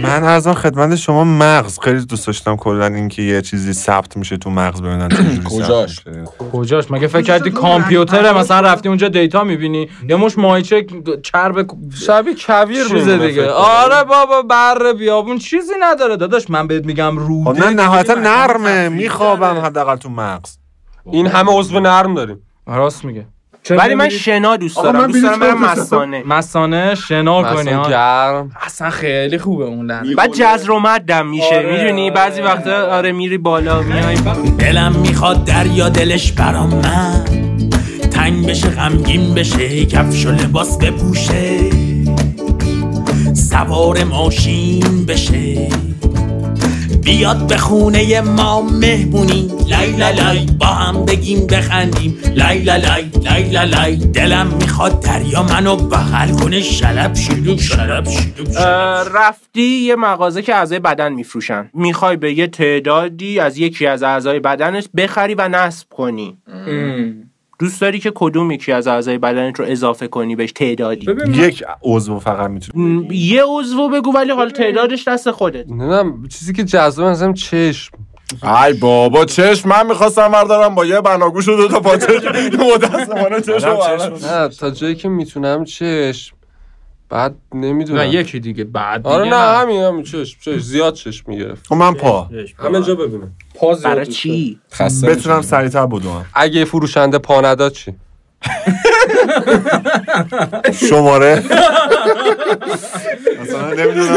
من 0.02 0.24
ارزم 0.24 0.54
خدمت 0.54 0.96
شما 0.96 1.24
مغز. 1.24 1.78
خیلی 1.78 2.04
دوست 2.04 2.26
داشتم 2.26 2.56
کلا 2.56 2.86
اینکه 2.86 3.22
یه 3.22 3.42
چیزی 3.42 3.72
ثبت 3.72 4.16
میشه 4.16 4.36
تو 4.36 4.50
مغز 4.50 4.82
ببینن 4.82 5.08
کجاش؟ 5.44 6.00
کجاش؟ 6.52 6.90
مگه 6.90 7.06
فکر 7.06 7.22
کردی 7.22 7.50
کامپیوتره؟ 7.50 8.32
مثلا 8.32 8.60
رفتی 8.60 8.88
اونجا 8.88 9.08
دیتا 9.08 9.44
می‌بینی؟ 9.44 9.88
یا 10.08 10.16
مش 10.16 10.38
مایچه 10.38 10.86
چرب 11.22 11.70
شبیه 11.94 12.34
کویر 12.34 12.88
چیز 12.88 13.08
دیگه. 13.08 13.50
آره 13.50 14.04
بابا 14.04 14.42
بره 14.42 14.92
بیابون 14.92 15.38
چیزی 15.38 15.74
نداره. 15.80 16.16
داداش 16.16 16.50
من 16.50 16.66
بهت 16.66 16.86
میگم 16.86 17.10
خب 17.10 17.18
روده 17.18 17.68
نه 17.68 17.82
نهایتا 17.82 18.14
نرمه. 18.14 18.88
میخوابم 18.88 19.58
حداقل 19.58 19.96
تو 19.96 20.08
مغز. 20.08 20.58
این 21.06 21.26
همه 21.26 21.52
عضو 21.52 21.80
نرم 21.80 22.14
داریم. 22.14 22.42
راست 22.66 23.04
میگه. 23.04 23.26
ولی 23.70 23.94
من 23.94 24.08
شنا 24.08 24.56
دوست 24.56 24.76
دارم 24.76 25.00
من 25.00 25.06
دوست 25.06 25.22
دارم 25.22 25.40
برم. 25.40 25.60
مسانه. 25.64 26.22
مسانه 26.26 26.94
شنا 26.94 27.54
کنی 27.54 27.70
گرم. 27.90 28.50
اصلا 28.66 28.90
خیلی 28.90 29.38
خوبه 29.38 29.64
اون 29.64 29.86
بعد 30.16 30.30
جزر 30.32 30.70
و 30.70 30.80
مدم 30.80 31.26
میشه 31.26 31.44
آره، 31.56 31.72
می‌دونی. 31.72 32.10
بعضی 32.10 32.40
وقتا 32.40 32.96
آره 32.96 33.12
میری 33.12 33.38
بالا 33.38 33.82
میای 33.82 34.16
دلم 34.58 34.92
می‌خواد 34.92 35.44
دریا 35.44 35.88
دلش 35.88 36.32
برام 36.32 36.74
من. 36.74 37.24
تنگ 38.10 38.46
بشه 38.46 38.70
غمگین 38.70 39.34
بشه 39.34 39.86
کفش 39.86 40.26
و 40.26 40.30
لباس 40.30 40.78
بپوشه. 40.78 41.70
سوار 43.34 44.04
ماشین 44.04 45.06
بشه. 45.06 45.68
بیاد 47.02 47.46
به 47.46 47.56
خونه 47.56 48.20
ما 48.20 48.62
مهمونی. 48.62 49.50
لای 49.68 49.92
لای 49.92 50.14
لای 50.14 50.46
با 50.60 50.66
هم 50.66 51.04
بگیم 51.04 51.46
بخندیم. 51.46 52.18
لای 52.34 52.58
لای 52.58 52.80
لای 52.80 53.02
لای 53.22 53.50
لای 53.50 53.66
لای 53.66 53.96
دلم 53.96 54.46
می‌خواد 54.46 55.00
دریا 55.00 55.42
منو 55.42 55.76
بغل 55.76 56.30
کنه. 56.30 56.60
شلب 56.60 57.14
شلوب 57.14 57.58
شلب 57.58 58.08
شلوب 58.08 58.48
رفتی 59.14 59.62
یه 59.62 59.96
مغازه 59.96 60.42
که 60.42 60.54
اعضای 60.54 60.78
بدن 60.78 61.12
میفروشن. 61.12 61.70
می‌خوای 61.74 62.16
به 62.16 62.32
یه 62.32 62.46
تعدادی 62.46 63.40
از 63.40 63.58
یکی 63.58 63.86
از 63.86 64.02
اعضای 64.02 64.40
بدنت 64.40 64.88
بخری 64.96 65.34
و 65.34 65.48
نصب 65.48 65.88
کنی. 65.88 66.38
دوست 67.62 67.80
داری 67.80 67.98
که 67.98 68.12
کدوم 68.14 68.50
یکی 68.50 68.72
از 68.72 68.86
اعضای 68.86 69.18
بدنت 69.18 69.60
رو 69.60 69.64
اضافه 69.68 70.08
کنی 70.08 70.36
بهش 70.36 70.52
تعدادی؟ 70.52 71.06
یک 71.34 71.64
عضو 71.82 72.18
فقط 72.18 72.50
می‌تونی 72.50 73.08
یه 73.10 73.42
عضو 73.46 73.88
بگو 73.88 74.12
ولی 74.14 74.32
حالا 74.32 74.50
تعدادش 74.50 75.08
دست 75.08 75.30
خودت. 75.30 75.68
نمی‌دونم 75.68 76.28
چیزی 76.28 76.52
که 76.52 76.64
جذاب 76.64 77.06
مثلا 77.06 77.32
چشم. 77.32 77.96
ای 78.66 78.72
بابا 78.72 79.24
چشم 79.24 79.68
من 79.68 79.86
می‌خواستم 79.86 80.28
بردارم 80.28 80.74
با 80.74 80.86
یه 80.86 81.00
بناگوش 81.00 81.48
و 81.48 81.56
دو 81.56 81.68
تا 81.68 81.80
پاچه 81.80 82.12
متاسفانه 82.74 83.40
چشم. 83.40 84.26
نه 84.26 84.48
تا 84.48 84.70
جایی 84.70 84.94
که 84.94 85.08
می‌تونم 85.08 85.64
چشم. 85.64 86.36
بعد 87.12 87.34
نمی‌دونم. 87.54 88.00
نه 88.00 88.08
یکی 88.08 88.40
دیگه 88.40 88.64
بعد 88.64 89.06
آره 89.06 89.24
دیگه 89.24 89.36
نه. 89.36 89.42
همین 89.42 89.82
همین 89.82 90.02
چشم 90.02 90.38
چشم 90.40 90.58
زیاد 90.58 90.94
چشم 90.94 91.24
می‌گرفت. 91.30 91.66
خب 91.66 91.74
من 91.74 91.94
پا. 91.94 92.30
همه 92.58 92.82
جا 92.82 92.94
ببینم. 92.94 93.32
برای 93.84 94.06
چی؟ 94.06 94.60
خسته 94.72 95.06
بتونم 95.06 95.42
سریعتر 95.42 95.86
بدوم 95.86 96.26
اگه 96.34 96.64
فروشنده 96.64 97.18
پا 97.18 97.40
نداد 97.40 97.72
چی؟ 97.72 97.94
شماره. 100.72 101.42
مثلا 103.40 103.72
نمی‌دونم. 103.74 104.16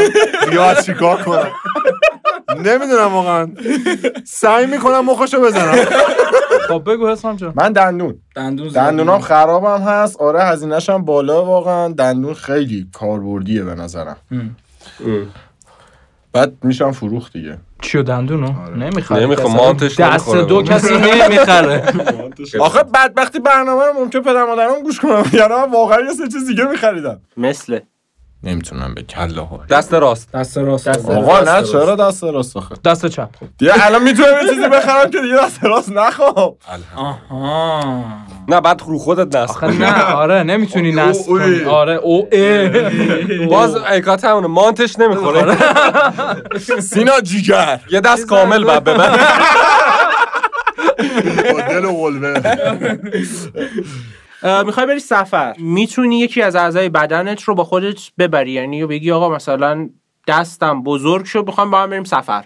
یا 0.53 0.73
چیکار 0.73 1.21
کنم. 1.23 1.51
نمی‌دونم 2.57 3.13
واقعا. 3.13 3.51
سعی 4.25 4.65
می‌کنم 4.65 5.05
مخشو 5.05 5.41
بزنم. 5.41 5.85
خب 6.67 6.83
بگو 6.85 7.07
حسام 7.07 7.35
جان. 7.35 7.53
من 7.55 7.71
دندون. 7.71 8.15
دندون 8.35 8.67
دندونام 8.67 9.21
خرابم 9.21 9.81
هست. 9.81 10.21
آره 10.21 10.43
هزینه‌ش 10.43 10.89
هم 10.89 11.05
بالا 11.05 11.45
واقعا. 11.45 11.87
دندون 11.87 12.33
خیلی 12.33 12.87
کاربردیه 12.93 13.63
به 13.63 13.75
نظرم. 13.75 14.17
بعد 16.33 16.53
میشم 16.63 16.91
فروخت 16.91 17.33
دیگه. 17.33 17.57
چیو 17.81 18.03
دندونو 18.03 18.53
نمی‌خره. 18.75 19.23
نمی‌خوام، 19.23 19.51
کسی. 19.51 19.63
مانتش 19.63 19.99
دست. 19.99 20.35
دو 20.35 20.63
کسی 20.63 20.97
نمی‌خره. 20.97 21.83
آخه 22.59 22.83
بدبختی 22.83 23.39
برنامه 23.39 23.85
رو 23.85 23.93
ممکن 23.93 24.21
پدر 24.21 24.45
مادرم 24.45 24.83
گوش 24.83 24.99
کنم. 24.99 25.23
یعنی 25.33 25.53
من 25.53 25.71
واقعا 25.71 25.99
یه 25.99 26.13
سه 26.13 26.27
چیز 26.27 26.47
دیگه 26.47 26.63
میخریدم. 26.63 27.21
مثل 27.37 27.79
نمی‌تونم 28.45 28.93
به 28.95 29.01
کله 29.03 29.41
ها 29.41 29.59
دست 29.69 29.93
راست. 29.93 30.31
دست 30.31 30.57
راست. 30.57 30.87
آقا 30.87 31.39
نه 31.39 31.63
چرا 31.63 31.95
دست 31.95 32.23
راست 32.23 32.57
آخه؟ 32.57 32.75
دست 32.85 33.05
چپ. 33.05 33.29
دیگه 33.57 33.85
الان 33.85 34.03
می‌تونم 34.03 34.27
یه 34.41 34.49
چیزی 34.49 34.69
بخرم 34.69 35.11
که 35.11 35.21
دیگه 35.21 35.35
دست 35.45 35.63
راست 35.63 35.91
نخوام. 35.91 36.55
آها. 36.95 38.03
نه 38.47 38.61
بعد 38.61 38.81
رو 38.87 38.97
خودت 38.99 39.35
نست 39.35 39.49
آخه 39.49 39.67
نه 39.67 40.03
آره 40.03 40.43
نمی‌تونی 40.43 40.91
نصب. 40.91 41.27
کنی. 41.27 41.63
آره 41.63 41.93
او 41.93 42.27
اه. 42.31 42.69
باز 43.49 43.75
ایکات 43.75 44.25
همونه 44.25 44.47
مانتش 44.47 44.99
نمی‌خوره. 44.99 45.57
سینا 46.81 47.19
جیگر. 47.23 47.79
یه 47.91 48.01
دست 48.01 48.25
کامل 48.25 48.63
بعد 48.63 48.83
ببر 48.83 49.19
با 51.53 51.61
دل 51.61 51.85
و 51.85 51.91
قلبه 52.03 52.41
می‌خوای 54.65 54.85
بری 54.85 54.99
سفر. 54.99 55.55
می‌تونی 55.57 56.19
یکی 56.19 56.41
از 56.41 56.55
اعضای 56.55 56.89
بدنت 56.89 57.41
رو 57.41 57.55
با 57.55 57.63
خودت 57.63 57.99
ببری. 58.17 58.51
یعنی 58.51 58.85
بگی 58.85 59.11
آقا 59.11 59.29
مثلا 59.29 59.89
دستم 60.27 60.83
بزرگ 60.83 61.25
شد 61.25 61.45
می‌خوام 61.45 61.71
با 61.71 61.81
هم 61.81 61.89
بریم 61.89 62.03
سفر. 62.03 62.45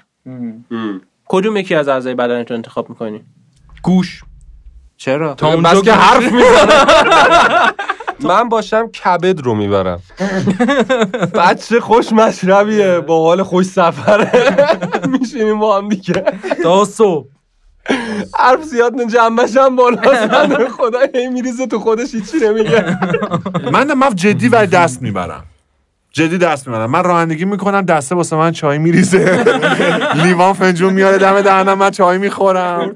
کدوم 1.25 1.57
یکی 1.57 1.75
از 1.75 1.87
اعضای 1.87 2.15
بدنت 2.15 2.51
رو 2.51 2.55
انتخاب 2.57 2.89
می‌کنی؟ 2.89 3.21
گوش. 3.83 4.23
چرا؟ 4.97 5.33
تا 5.33 5.53
اونجا 5.53 5.81
که 5.81 5.93
حرف 5.93 6.31
می‌زنه. 6.31 6.73
من 8.33 8.49
باشم 8.49 8.87
کبد 8.87 9.41
رو 9.41 9.55
می‌برم. 9.55 10.01
بچه 11.33 11.79
خوش 11.79 12.13
مشربیه. 12.13 12.99
با 13.07 13.23
حال 13.23 13.43
خوش 13.43 13.65
سفره. 13.65 14.55
میشینیم 15.19 15.59
با 15.59 15.77
هم 15.77 15.89
دیگه. 15.89 16.23
تا 16.63 16.85
صبح. 16.85 17.27
حرف 18.37 18.63
زیاد 18.63 18.95
نه 18.95 19.05
جنبش 19.05 19.57
هم 19.57 19.75
بالاست 19.75 20.27
بنده 20.27 20.69
خدا 20.77 20.99
هی 21.15 21.27
میریزه 21.27 21.67
تو 21.67 21.79
خودش 21.79 22.15
هیچی 22.15 22.37
نمیگه. 22.37 22.97
من 23.71 23.93
من 23.93 24.15
جدی 24.15 24.47
ولی 24.47 24.67
دست 24.67 25.01
می‌برم. 25.01 25.43
جدی 26.11 26.37
دست 26.37 26.67
می‌برم. 26.67 26.91
من 26.91 27.03
رانندگی 27.03 27.45
می‌کنم 27.45 27.81
دسته 27.81 28.15
واسه 28.15 28.35
من 28.35 28.51
چای 28.51 28.77
میریزه. 28.77 29.43
لیوان 30.23 30.53
فنجون 30.53 30.93
میاره 30.93 31.17
دم 31.17 31.41
دهنم 31.41 31.77
من 31.77 31.91
چای 31.91 32.17
می‌خورم. 32.17 32.95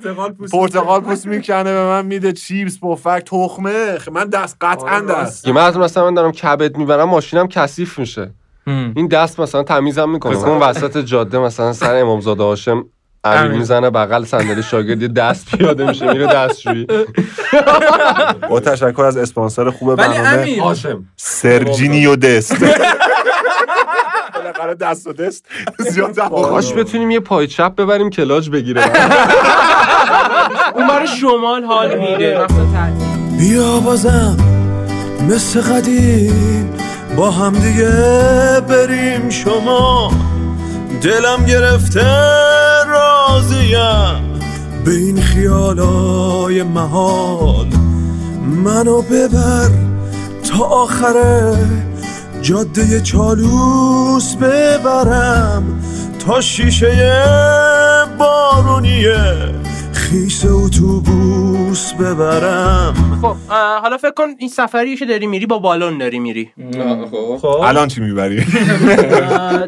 پرتقال 0.51 1.01
پوست 1.01 1.27
می‌کنه. 1.27 1.63
به 1.63 1.83
من 1.83 2.05
میده 2.05 2.31
چیپس 2.31 2.79
پفک 2.79 3.23
تخمه. 3.25 3.97
من 4.11 4.23
دست 4.25 4.57
قطعا 4.61 4.99
دست. 4.99 5.47
من 5.47 5.61
از 5.61 5.77
مثلا 5.77 6.05
من 6.05 6.13
دارم 6.13 6.31
کبد 6.31 6.77
می‌برم 6.77 7.09
ماشینم 7.09 7.47
کثیف 7.47 7.99
میشه. 7.99 8.31
این 8.67 9.07
دست 9.07 9.39
مثلا 9.39 9.63
تمیزم 9.63 10.09
می‌کنه. 10.09 10.37
اون 10.37 10.59
وسط 10.59 10.97
جاده 10.97 11.39
مثلا 11.39 11.73
سر 11.73 11.95
امامزاده 11.95 12.43
هاشم 12.43 12.85
امیر 13.23 13.51
می‌زنه 13.51 13.89
بغل 13.89 14.25
صندلی 14.25 14.63
شاگرد 14.63 15.13
دست 15.13 15.45
پیاده 15.55 15.85
میشه 15.87 16.13
میره 16.13 16.27
دستشویی. 16.27 16.87
با 18.49 18.59
تشکر 18.59 19.03
از 19.03 19.17
اسپانسر 19.17 19.69
خوب 19.69 19.95
برنامه 19.95 20.61
هاشم 20.61 21.05
سرجینیو 21.15 22.15
دست. 22.15 22.55
بالاخره 24.35 24.75
دست 24.75 25.07
و 25.07 25.13
دست 25.13 25.45
زیاد 25.79 26.19
کاش 26.29 26.73
بتونیم 26.73 27.11
یه 27.11 27.19
پای 27.19 27.47
چپ 27.47 27.75
ببریم 27.75 28.09
کلاج 28.09 28.49
بگیره. 28.49 28.83
اون 30.75 30.87
برای 30.87 31.07
شمال 31.07 31.63
حال 31.63 31.97
میده. 31.99 32.47
بیا 33.39 33.79
بازم 33.79 34.37
مثل 35.29 35.61
قدیم 35.61 36.73
با 37.17 37.31
هم 37.31 37.53
دیگه 37.53 37.91
بریم. 38.69 39.29
شما 39.29 40.11
دلم 41.01 41.45
گرفته. 41.45 42.05
راضیم 43.33 44.39
به 44.85 44.91
این 44.91 45.21
خیالای 45.21 46.63
محال 46.63 47.67
منو 48.63 49.01
ببر 49.01 49.69
تا 50.49 50.63
آخره 50.65 51.57
جاده 52.41 53.01
چالوس 53.01 54.35
ببرم 54.35 55.63
تا 56.25 56.41
شیشه 56.41 57.13
بارونیه. 58.19 59.62
خیس 60.13 60.45
اتوبوس 60.45 61.93
ببرم. 61.93 63.19
خب 63.21 63.35
حالا 63.81 63.97
فکر 63.97 64.11
کن 64.11 64.27
این 64.39 64.49
سفری 64.49 64.95
که 64.95 65.05
داری 65.05 65.27
میری 65.27 65.45
با 65.45 65.59
بالون 65.59 65.97
داری 65.97 66.19
میری. 66.19 66.51
خب. 67.41 67.45
الان 67.45 67.87
چی 67.87 68.01
می‌بری؟ 68.01 68.45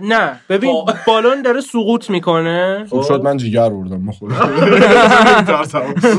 نه. 0.04 0.40
ببین 0.50 0.86
بالون 1.08 1.42
داره 1.42 1.62
سقوط 1.62 2.10
می‌کنه. 2.10 2.86
خوب 2.90 3.04
شد 3.04 3.24
من 3.24 3.38
جیگر 3.38 3.70
بردم 3.70 4.02
من 4.02 4.12
خودم. 4.12 4.36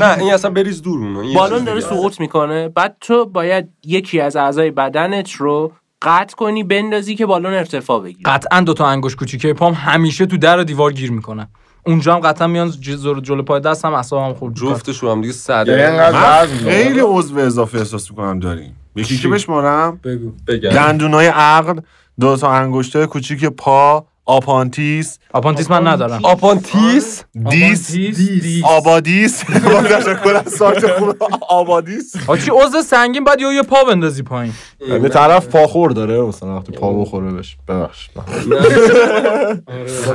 نه 0.01 0.17
این 0.19 0.33
اصلا 0.33 0.51
بریز 0.51 0.81
دور 0.81 0.99
اونو 0.99 1.33
بالون 1.33 1.63
داره. 1.63 1.79
سقوط 1.79 2.19
می‌کنه. 2.19 2.69
بعد 2.69 2.97
تو 3.01 3.25
باید 3.25 3.69
یکی 3.85 4.21
از 4.21 4.35
اعضای 4.35 4.71
بدنت 4.71 5.31
رو 5.31 5.71
قطع 6.01 6.35
کنی 6.35 6.63
بندازی 6.63 7.15
که 7.15 7.25
بالون 7.25 7.53
ارتفاع 7.53 8.03
بگیره. 8.03 8.31
قطعا 8.31 8.61
دوتا 8.61 8.87
انگوش 8.87 9.15
کوچیکه 9.15 9.53
پام 9.53 9.73
همیشه 9.73 10.25
تو 10.25 10.37
در 10.37 10.59
و 10.59 10.63
دیوار 10.63 10.93
گیر 10.93 11.11
می‌کنن 11.11 11.47
اونجا 11.87 12.13
هم 12.15 12.19
قطعا 12.19 12.47
میان 12.47 12.71
ج- 12.71 12.89
زور 12.89 13.19
جلو 13.19 13.43
پای 13.43 13.59
دستم 13.61 13.93
اعصابم 13.93 14.33
خورد 14.33 14.53
جفتش 14.53 14.97
رو 14.99 15.11
هم 15.11 15.21
دیگه 15.21 15.33
یعنی 15.67 15.97
وزن 15.97 16.11
داره. 16.11 16.45
خیلی 16.47 16.99
عضو 16.99 17.37
اضافه 17.39 17.77
احساس 17.77 18.11
می‌کنم 18.11 18.39
داریم. 18.39 18.75
یکی 18.95 19.17
که 19.17 19.27
بشمارم؟ 19.27 19.99
بگو. 20.03 20.31
بگم 20.47 20.69
دندونای 20.69 21.27
عقل 21.27 21.79
دو 22.19 22.37
تا 22.37 22.51
انگشتای 22.51 23.05
کوچیک 23.05 23.45
پا 23.45 24.05
آپانتیس. 24.27 25.19
آپانتیس 25.33 25.71
من 25.71 25.87
ندارم. 25.87 26.19
آپانتیس. 26.25 27.23
دیس. 27.49 27.91
دیس. 27.91 28.63
آبادیس. 28.63 29.43
با 29.73 29.81
تشکر 29.81 30.41
از 30.45 30.51
سایت 30.53 30.87
خوب 30.91 31.15
آبادیس. 31.49 32.13
آ 32.27 32.37
چی 32.37 32.51
عضو 32.51 32.81
سنگین 32.81 33.23
بعد 33.23 33.41
یه 33.41 33.47
یه 33.53 33.63
پا 33.63 33.83
بندازی 33.83 34.23
پایین. 34.23 34.53
یه 34.87 35.09
طرف 35.09 35.47
پاخور 35.47 35.91
داره 35.91 36.21
مثلا 36.21 36.57
وقتی 36.57 36.71
پا 36.71 36.93
بخوره 36.93 37.31
بهش. 37.31 37.57
ببخشید 37.67 38.11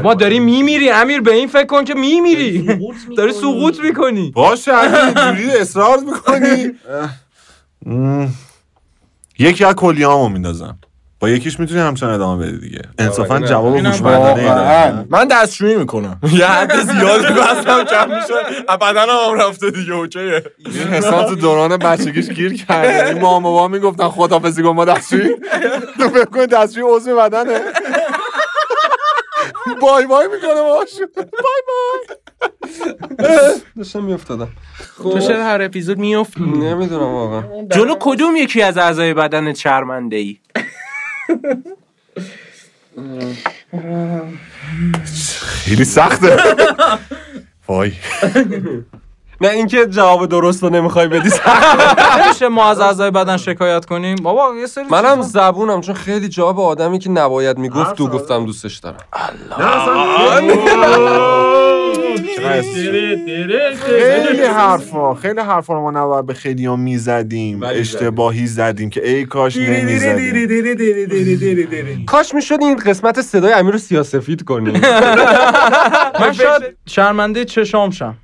ما 0.05 0.15
داری 0.15 0.41
میمیری 0.41 0.91
امیر 0.91 1.21
به 1.21 1.33
این 1.35 1.49
فکر 1.49 1.67
کن 1.67 1.85
که 1.85 1.95
میمیری. 1.95 2.79
داری 3.17 3.33
سقوط 3.33 3.81
می‌کنی. 3.85 4.31
باشه 4.31 4.73
اینجوری 4.75 5.51
اصرار 5.51 5.99
می‌کنی. 5.99 6.71
یکی 9.39 9.65
از 9.65 9.75
کلیامو 9.75 10.29
میندازم. 10.29 10.79
با 11.23 11.29
یکیش 11.29 11.61
می‌تونی 11.61 11.81
همچنان 11.81 12.15
ادامه 12.15 12.47
بدی 12.47 12.59
دیگه. 12.59 12.83
انصافا 12.99 13.35
آره، 13.35 13.47
جواب 13.47 13.75
اینم 13.75 13.91
هوشمندانه. 13.91 15.07
من 15.11 15.25
دستشویی 15.25 15.77
می‌کنم. 15.77 16.21
یه 16.33 16.47
حد 16.47 16.81
زیادی 16.81 17.27
بستم 17.27 17.85
کم 17.85 18.09
میشه 18.15 18.35
بدنم 18.81 19.31
هم 19.31 19.35
رفته 19.35 19.71
دیگه 19.71 19.93
اوکیه 19.93 20.43
این 20.59 20.89
حساب 20.89 21.27
تو 21.27 21.35
دوران 21.35 21.77
بچگیش 21.77 22.29
گیر 22.31 22.65
کرده 22.65 23.07
این 23.07 23.21
مامان 23.21 23.43
بابا 23.43 23.69
می‌گفتن 23.69 24.09
خدافظی 24.09 24.63
کن 24.63 24.69
ما 24.69 24.85
دستشویی. 24.85 25.37
تو 25.99 26.09
فکر 26.09 26.25
کن 26.25 26.47
دستشویی 26.47 26.87
عضو 26.89 27.17
بدنه. 27.17 27.61
بای 29.81 30.07
بای 30.07 30.29
می‌کنه 30.29 30.63
باشون 30.63 31.09
بای 31.17 31.63
بای. 33.19 33.61
داشتم 33.77 34.05
میافتادم. 34.05 34.49
تو 35.03 35.19
چرا 35.19 35.45
هر 35.45 35.63
اپیزود 35.63 35.99
میفتی 35.99 36.43
نمی‌دونم 36.43 37.15
واقعا. 37.15 37.43
جلو 37.71 37.95
کدوم 38.01 38.37
یکی 38.37 38.63
از 38.63 38.79
اعضای 38.79 39.15
بدنت 39.15 39.57
شرمنده 39.57 40.17
ای 40.17 40.37
خیلی 45.65 45.85
سخته. 45.85 46.37
وای. 47.69 47.93
نه 49.43 49.49
اینکه 49.49 49.87
جواب 49.87 50.27
درست 50.27 50.63
رو 50.63 50.71
نمی‌خوای 50.71 51.09
بدی. 51.09 51.31
نمیشه 52.25 52.49
ما 52.49 52.71
از 52.71 52.81
اعضای 52.81 53.11
بدن 53.11 53.37
شکایت 53.37 53.85
کنیم؟ 53.85 54.17
بابا 54.17 54.55
یه 54.61 54.67
سری 54.67 54.85
منم 54.91 55.23
زبونم 55.23 55.81
چون 55.81 55.95
خیلی 55.95 56.29
جواب 56.29 56.61
آدمی 56.61 56.99
که 56.99 57.11
نباید 57.11 57.59
می‌گفت 57.59 57.95
تو 57.95 58.09
گفتم 58.09 58.47
دوستش 58.47 58.77
دارم. 58.77 58.97
خیلی 63.87 64.43
حرفا 64.43 65.15
خیلی 65.15 65.41
حرفا 65.41 65.75
رو 65.75 65.81
ما 65.81 65.91
نباید 65.91 66.27
به 66.27 66.35
خیلی 66.35 66.67
ها 66.67 66.77
می‌زدیم 66.77 67.63
اشتباهی 67.63 68.47
زدیم 68.47 68.91
که 68.91 69.09
ای 69.09 69.25
کاش 69.25 69.57
نمی‌زدیم. 69.57 70.85
کاش 72.07 72.35
می‌شد 72.35 72.59
این 72.61 72.77
قسمت 72.77 73.21
صدای 73.21 73.53
امیر 73.53 73.73
رو 73.73 73.79
سیاسفید 73.79 74.45
کنی 74.45 74.73
من 76.21 76.33
شاید 76.33 76.63
شرمنده 76.87 77.45
چشامشم 77.45 78.17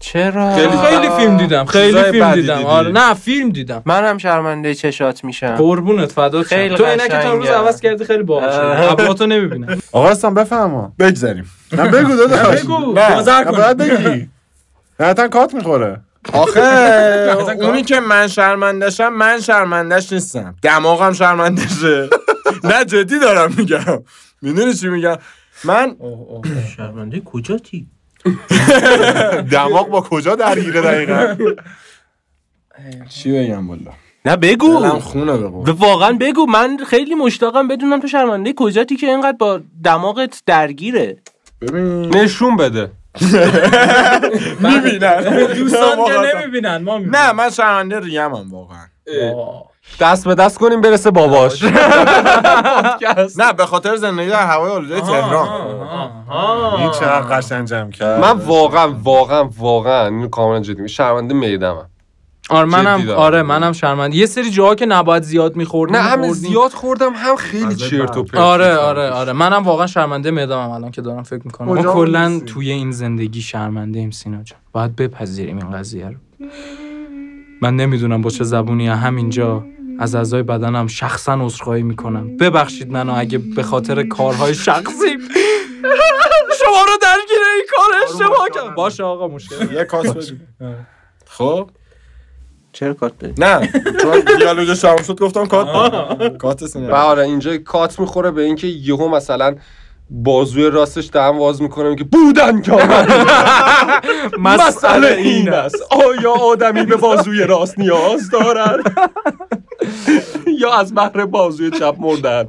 چرا؟ 0.00 0.54
خیلی- 0.56 0.76
خیلی 0.78 1.08
فیلم 1.16 1.36
دیدم 1.36 1.64
خیلی 1.64 2.02
فیلم 2.02 2.34
دیدم. 2.34 2.56
دیدی. 2.56 2.66
آره. 2.68 2.90
نه 2.92 3.14
فیلم 3.14 3.48
دیدم. 3.50 3.82
من 3.86 4.04
هم 4.04 4.18
شرمنده 4.18 4.74
چشات 4.74 5.24
میشم. 5.24 5.54
قربونت 5.56 6.12
فدات 6.12 6.42
شم. 6.42 6.56
خیلی 6.56 6.74
تو 6.74 6.84
اینه 6.84 7.02
که 7.08 7.18
تا 7.22 7.34
روز. 7.34 7.46
عوض 7.48 7.80
کردی 7.80 8.04
خیلی 8.04 8.22
باحال 8.22 8.50
شد 8.50 8.90
ابراتو 8.92 9.26
نمی‌بینم. 9.26 9.78
آقا 9.92 10.08
هستم 10.10 10.34
بفهمم 10.34 10.92
بگذاریم. 10.98 11.50
نه 11.72 11.88
بگو 11.88 12.16
داداش. 12.16 12.60
بگو. 12.60 12.76
کن. 12.76 12.94
باید 13.56 13.76
بگی. 13.76 14.28
نه 15.00 15.14
تا 15.14 15.28
کات 15.28 15.54
می‌خوره. 15.54 16.00
آخه 16.32 16.60
اونی 17.64 17.82
که 17.82 18.00
من 18.00 18.28
شرمندشم 18.28 19.08
من 19.12 19.40
شرمندش 19.40 20.12
نیستم. 20.12 20.54
دماغم 20.62 21.12
شرمندشه 21.12 22.08
نه 22.64 22.84
جدی 22.84 23.18
دارم 23.18 23.54
میگم. 23.56 24.02
می‌دونی 24.42 24.74
چی 24.74 24.88
میگم؟ 24.88 25.16
من 25.64 25.96
شرمنده 26.76 27.20
کجاتی 27.20 27.86
دماغ 29.52 29.88
با 29.88 30.00
کجا 30.00 30.36
درگیره 30.36 30.80
دقیقا؟ 30.80 31.36
چی 33.08 33.32
بگم 33.32 33.68
والا 33.68 33.92
نه 34.24 34.36
بگو. 34.36 35.00
خونه 35.00 35.36
بگو 35.36 35.72
واقعا 35.72 36.16
بگو. 36.20 36.46
من 36.46 36.78
خیلی 36.86 37.14
مشتاقم 37.14 37.68
بدونم 37.68 38.00
تو 38.00 38.08
شرمنده 38.08 38.52
کجاتی 38.56 38.96
که 38.96 39.06
اینقدر 39.06 39.36
با 39.36 39.60
دماغت 39.84 40.42
درگیره. 40.46 41.16
ببین. 41.60 42.16
نشون 42.16 42.56
بده. 42.56 42.90
می‌بینن. 44.60 45.46
دوستان 45.54 46.04
که 46.04 46.34
نمی‌بینن 46.34 46.76
ما 46.76 46.98
نه 46.98 47.32
من 47.32 47.50
شرمنده 47.50 48.00
ریمم 48.00 48.50
واقعا. 48.50 48.86
دست 50.00 50.24
به 50.28 50.34
دست 50.34 50.58
کنیم 50.58 50.80
برسه 50.80 51.10
باباش. 51.10 51.62
نه 53.40 53.52
به 53.56 53.66
خاطر 53.66 53.96
زندگی 53.96 54.30
در 54.30 54.46
هوای 54.46 54.70
آلوده 54.72 55.00
تهران. 55.00 55.48
این 56.78 56.90
چقدر 56.90 57.20
قشنگ 57.38 57.66
جمع 57.66 57.90
کرد. 57.90 58.20
من 58.20 58.30
واقعا 58.32 58.92
واقعا 59.04 59.44
واقعا 59.58 60.06
اینو 60.06 60.28
کاملا 60.28 60.60
جدی 60.60 60.74
میگم 60.74 60.86
شرمنده 60.86 61.34
میدمم. 61.34 61.86
آره 62.50 62.66
منم. 62.66 63.10
آره 63.10 63.42
منم 63.42 63.72
شرمنده. 63.72 64.16
یه 64.16 64.26
سری 64.26 64.50
جاها 64.50 64.74
که 64.74 64.86
نباید 64.86 65.22
زیاد 65.22 65.56
میخوردیم 65.56 65.96
نه 65.96 66.02
هم 66.02 66.32
زیاد 66.32 66.70
خوردم 66.70 67.12
هم 67.14 67.36
خیلی 67.36 67.74
چرت 67.76 68.16
و 68.16 68.22
پرت 68.22 68.40
آره. 68.40 68.76
آره 68.76 69.10
آره. 69.10 69.32
منم 69.32 69.62
واقعا 69.62 69.86
شرمنده 69.86 70.30
میدمم 70.30 70.70
الان 70.70 70.90
که 70.90 71.02
دارم 71.02 71.22
فکر 71.22 71.42
می‌کنم. 71.44 71.68
ما 71.68 71.82
کلا؟ 71.82 72.40
توی 72.46 72.70
این 72.70 72.90
زندگی 72.90 73.42
شرمنده 73.42 73.98
ایم 73.98 74.10
سینا 74.10 74.42
جان. 74.42 74.58
باید 74.72 74.96
بپذیریم 74.96 75.56
این 75.56 75.70
قضیه 75.70 76.08
رو. 76.08 76.46
من 77.62 77.76
نمی‌دونم 77.76 78.22
با 78.22 78.30
چه 78.30 78.44
زبونی 78.44 78.88
همینجا 78.88 79.64
از 79.98 80.14
اعضای 80.14 80.42
بدنم 80.42 80.86
شخصا 80.86 81.34
عذرخواهی 81.34 81.82
می‌کنم. 81.82 82.36
ببخشید 82.36 82.92
منو 82.92 83.12
اگه 83.16 83.38
به 83.38 83.62
خاطر 83.62 84.02
کارهای 84.02 84.54
شخصی 84.54 85.06
شما 86.60 86.84
رو 86.84 86.92
درگیر 87.02 87.38
این 87.56 87.66
کار 87.76 88.02
اشتباه 88.04 88.48
کردم. 88.54 88.74
باشه 88.74 89.02
آقا 89.02 89.28
مشکل 89.28 89.72
یه 89.74 89.84
کاس 89.84 90.06
بدیم. 90.06 90.48
خب؟ 91.26 91.70
چرا 92.72 92.94
کات 92.94 93.18
دادی 93.18 93.42
نه 93.42 93.72
چون 94.02 94.20
دیالوگش 94.38 94.78
تموم 94.80 95.02
شد 95.02 95.18
گفتم 95.20 95.46
کات. 95.46 96.36
کات 96.36 96.66
سینه 96.66 96.92
آره 96.92 97.22
اینجا 97.22 97.58
کات 97.58 98.00
می‌خوره 98.00 98.30
به 98.30 98.42
اینکه 98.42 98.66
یهو 98.66 99.08
مثلا 99.08 99.56
بازوی 100.10 100.70
راستش 100.70 101.10
دهن 101.12 101.38
واز 101.38 101.62
می‌کنه 101.62 101.96
که 101.96 102.04
بودن 102.04 102.62
که. 102.62 102.72
مسئله 104.38 105.08
این 105.08 105.52
است. 105.52 105.76
آیا 105.90 106.32
آدمی 106.32 106.84
به 106.84 106.96
بازوی 106.96 107.42
راست 107.42 107.78
نیاز 107.78 108.30
دارد؟ 108.30 108.80
یا 110.60 110.72
از 110.72 110.94
بحر 110.94 111.26
بازوی 111.26 111.70
چپ 111.70 111.94
مردن؟ 111.98 112.48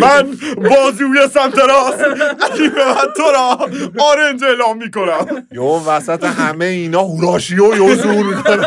من 0.00 0.22
بازوی 0.56 1.28
سمت 1.34 1.58
راست. 1.58 2.04
اگه 2.40 2.68
به 2.68 2.84
من 2.88 3.06
تو 3.16 3.22
را 3.34 3.58
آرنج 4.04 4.44
اعلام 4.44 4.78
می‌کنم. 4.78 5.46
یو 5.52 5.64
وسط 5.64 6.24
همه 6.24 6.64
اینا 6.64 7.00
هوراشیو 7.00 7.76
یو 7.76 7.94
زور 7.94 8.26
می‌کنه. 8.36 8.66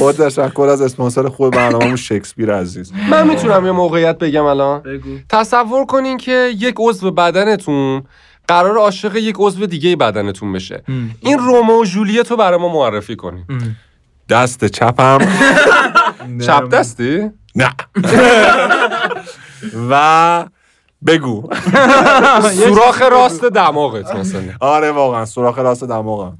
با 0.00 0.12
تشکر 0.12 0.68
از 0.72 0.82
اسپانسر 0.82 1.28
خوب 1.28 1.54
برنامه 1.54 1.96
شکسپیر 1.96 2.54
عزیز. 2.54 2.92
من 3.10 3.28
می‌تونم 3.28 3.66
یه 3.66 3.72
موقعیت 3.72 4.18
بگم 4.18 4.44
الان. 4.44 4.82
تصور 5.28 5.86
کنین 5.86 6.16
که 6.16 6.50
یک 6.58 6.74
عضو 6.78 7.10
بدنتون 7.10 8.02
قرار 8.48 8.78
عاشق 8.78 9.16
یک 9.16 9.36
عضو 9.38 9.66
دیگه 9.66 9.96
بدنتون 9.96 10.52
بشه. 10.52 10.82
این 11.20 11.38
رومو 11.38 11.80
و 11.80 11.84
جولیت 11.84 12.30
رو 12.30 12.36
برای 12.36 12.58
ما 12.58 12.68
معرفی 12.68 13.16
کنین. 13.16 13.44
دست 14.28 14.64
چپم. 14.64 15.18
چپ 16.46 16.68
دستی؟ 16.68 17.30
نه 17.56 17.70
و 19.90 20.44
بگو. 21.06 21.48
سوراخ 22.64 23.02
راست 23.02 23.44
دماغت 23.44 24.14
مثلا. 24.20 24.42
آره 24.60 24.90
واقعا 24.92 25.24
سوراخ 25.24 25.58
راست 25.58 25.84
دماغم. 25.84 26.38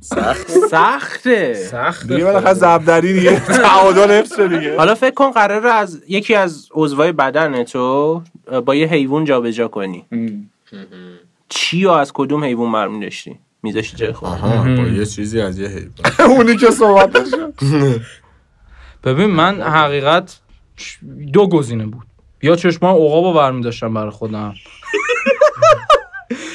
سخته. 0.71 1.68
دیگه 2.09 2.25
بالاخره 2.25 2.55
زبدری 2.55 3.12
دیگه. 3.12 3.40
تعادل 3.40 4.11
حفظ 4.11 4.40
دیگه. 4.40 4.77
حالا 4.77 4.94
فکر 4.94 5.14
کن 5.14 5.31
قراره 5.31 5.71
از 5.71 6.03
یکی 6.09 6.35
از 6.35 6.68
عضوای 6.75 7.12
بدن 7.12 7.64
تو 7.64 8.23
با 8.66 8.75
یه 8.75 8.87
حیوان 8.87 9.25
جابجا 9.25 9.68
کنی. 9.68 10.07
چی 11.49 11.85
و 11.85 11.90
از 11.90 12.12
کدوم 12.12 12.44
حیوان 12.44 12.73
برمی 12.73 13.01
داشتی 13.01 13.38
میذاشتی 13.62 13.97
جای 13.97 14.12
خود 14.12 14.29
آها 14.29 14.62
با 14.62 14.83
یه 14.83 15.07
چیزی 15.07 15.40
از 15.40 15.59
یه 15.59 15.68
حیوان. 15.68 16.31
اونی 16.37 16.57
که 16.57 16.71
صحبت 16.71 17.29
شد 17.31 17.55
ببین 19.05 19.27
من 19.31 19.62
حقیقت 19.62 20.40
دو 21.32 21.46
گزینه 21.48 21.86
بود. 21.86 22.06
یا 22.42 22.56
چشمان 22.56 22.94
عقاب 22.94 23.24
رو 23.24 23.32
برمی 23.32 23.62
داشتم 23.62 23.94
برای 23.94 24.10
خودم. 24.10 24.54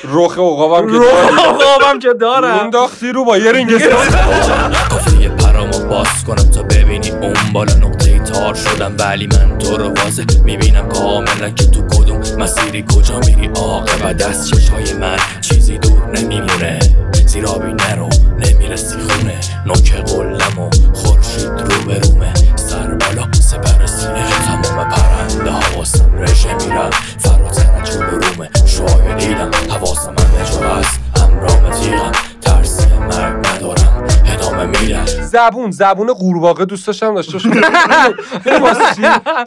رخ 0.04 0.38
عقابم 0.38 0.92
که 0.92 1.06
عقابم 1.44 2.00
که 2.00 2.14
دارم 2.14 2.60
انداختی 2.60 3.12
رو 3.12 3.26
با 3.26 3.38
یه 3.38 3.52
رنگ 3.52 3.78
کافیه 4.90 5.30
پرامو 5.30 5.88
باز 5.90 6.24
کنم 6.28 6.50
تا 6.50 6.64
ببینی 6.64 7.10
اون 7.10 7.34
بالا 7.54 7.74
نقطه 7.74 8.20
تار 8.20 8.54
شدم 8.54 8.96
ولی 9.00 9.28
من 9.28 9.58
تو 9.58 9.78
رو 9.78 9.94
واضح 9.94 10.24
می‌بینم 10.44 10.90
کاملا 10.90 11.50
که 11.50 11.66
تو 11.66 11.82
کدوم 11.82 12.18
مسیری 12.40 12.86
کجا 12.96 13.20
میری. 13.20 13.48
عاقبت 13.56 14.26
از 14.30 14.50
چشای 14.50 14.94
من 14.94 15.18
چیزی 15.42 15.78
دور 15.78 16.12
نمیمونه. 16.18 16.80
زیرا 17.28 17.54
بی 17.54 17.74
نرو 17.74 18.10
نمی‌رسی 18.40 18.98
خونه. 18.98 19.40
نوک 19.66 19.94
قلم 19.94 20.60
و 20.60 20.70
خورشید 20.94 21.63
زبون 35.34 35.72
زبون 35.72 36.14
قورباغه 36.14 36.66
دوست 36.66 36.88
داشتم 36.88 37.16
داشته؟ 37.16 37.38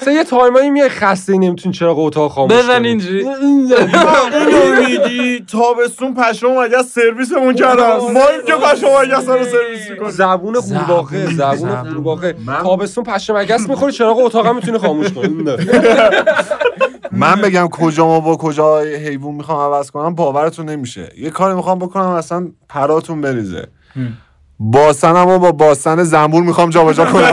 مثلا 0.00 0.12
یه 0.12 0.24
تایمایی 0.24 0.70
میای 0.70 0.88
خسته 0.88 1.32
نمی‌تونی 1.32 1.74
چراغ 1.74 1.98
اتاق 1.98 2.30
خاموش 2.30 2.56
بزن. 2.56 2.84
اینجوری. 2.84 3.28
اینو 3.28 4.82
میدی 4.82 5.44
تابستون 5.52 6.14
پشم 6.14 6.46
مگس 6.46 6.94
سرویسمون 6.94 7.54
کردن 7.54 7.96
ما 7.96 8.04
این 8.04 8.42
که 8.46 8.52
پشم 8.52 8.86
مگس 8.86 9.28
رو 9.28 9.44
سرویس 9.44 9.90
می‌کنیم. 9.90 10.10
زبون 10.10 10.60
قورباغه 10.60 11.34
زبون. 11.34 11.82
قورباغه. 11.82 12.34
تابستون 12.62 13.04
پشه 13.04 13.32
مگس 13.32 13.68
می‌خوری 13.68 13.92
چراغ 13.92 14.18
اتاقم 14.18 14.56
می‌تونی 14.56 14.78
خاموش 14.78 15.12
کنی. 15.12 15.56
من 17.12 17.40
بگم 17.40 17.68
کجا 17.68 18.06
ما 18.06 18.20
با 18.20 18.36
کجا 18.36 18.80
حیوان 18.80 19.34
می‌خوام 19.34 19.74
عوض 19.74 19.90
کنم 19.90 20.14
باورتون 20.14 20.68
نمیشه. 20.68 21.12
یه 21.18 21.30
کاری 21.30 21.54
می‌خوام 21.54 21.78
بکنم 21.78 22.06
اصلا 22.06 22.48
پراتون 22.68 23.20
بریزه. 23.20 23.68
باسنم 24.58 25.28
و 25.28 25.38
با 25.38 25.52
باسن 25.52 26.02
زنبور 26.02 26.42
می‌خوام 26.42 26.70
جابجا 26.70 27.04
کنم. 27.12 27.32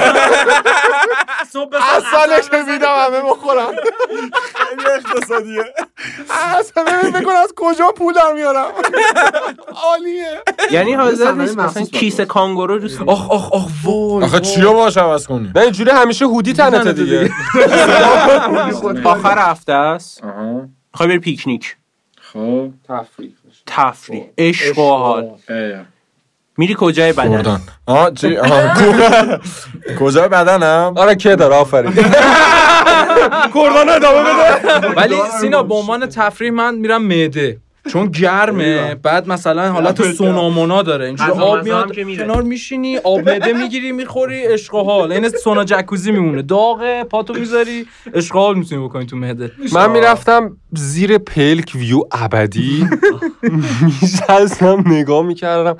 اصلش 1.95 2.53
میدم 2.67 2.95
همه 3.05 3.21
بخورم 3.21 3.71
خیلی 4.55 4.89
اقتصادیه. 4.95 5.63
اصلا 6.59 6.83
از 7.43 7.53
کجا 7.55 7.91
پول 7.97 8.13
در 8.13 8.33
میارم؟ 8.33 8.71
عالیه. 9.83 10.41
یعنی 10.71 10.93
حاضر 10.93 11.31
نیست؟ 11.31 11.57
مثلا 11.57 11.83
کیسه 11.83 12.25
کانگورو 12.25 12.79
دوست 12.79 13.01
آخ 13.01 13.31
آخ 13.31 13.51
آخ 13.53 13.67
وای 13.83 14.23
آخه 14.23 14.39
چیو 14.39 14.73
باش 14.73 14.97
عوض 14.97 15.27
کنی؟ 15.27 15.51
نه 15.55 15.61
اینجوری 15.61 15.91
همیشه 15.91 16.25
هودی 16.25 16.53
تنته 16.53 16.93
دیگه. 16.93 17.29
آخر 19.05 19.37
هفته 19.37 19.73
است. 19.73 20.23
می‌خوای 20.23 21.09
بری 21.09 21.19
پیکنیک؟ 21.19 21.77
خب. 22.21 22.69
تفریح. 23.67 24.29
عشق 24.37 24.79
و 24.79 24.97
حال. 24.97 25.31
میری 26.57 26.75
کجای 26.79 27.13
بدن 27.13 27.31
کردان 27.31 27.59
آه 27.85 28.11
چی؟ 28.13 28.27
بدنم؟ 30.31 30.93
آره 30.95 31.15
که 31.15 31.35
داره؟ 31.35 31.55
آفرین. 31.55 31.93
کردان 33.55 33.89
ادامه 33.89 34.19
بده. 34.23 34.87
ولی 34.87 35.15
سینا 35.41 35.63
به 35.63 35.75
عنوان 35.75 36.05
تفریح 36.05 36.51
من 36.51 36.75
میرم 36.75 37.01
معده. 37.03 37.57
چون 37.89 38.07
گرمه. 38.07 38.95
بعد 38.95 39.27
مثلا 39.27 39.71
حالت 39.71 40.11
سونامونا 40.11 40.81
داره. 40.81 41.05
اینجوری 41.05 41.31
آب 41.31 41.63
میاد. 41.63 41.95
کنار 42.17 42.41
میشینی 42.41 42.97
آب 42.97 43.29
مده 43.29 43.53
می‌گیری 43.53 43.91
می‌خوری 43.91 44.41
عشق 44.45 44.73
و 44.75 44.83
حال. 44.83 45.11
این 45.11 45.29
سونا 45.29 45.63
جکوزی 45.63 46.11
میمونه. 46.11 46.41
داغه 46.41 47.03
پاتو 47.03 47.33
می‌ذاری 47.33 47.85
عشق 48.13 48.35
و 48.35 48.39
حال 48.39 48.55
می‌تونی 48.55 48.85
بکنی 48.85 49.05
تو 49.05 49.15
معده. 49.15 49.51
من 49.73 49.91
می‌رفتم 49.91 50.57
زیر 50.71 51.17
پلک 51.17 51.71
ویو 51.75 52.01
ابدی. 52.11 52.87
میشستم 54.01 54.83
نگاه 54.85 55.23
می‌کردم. 55.25 55.77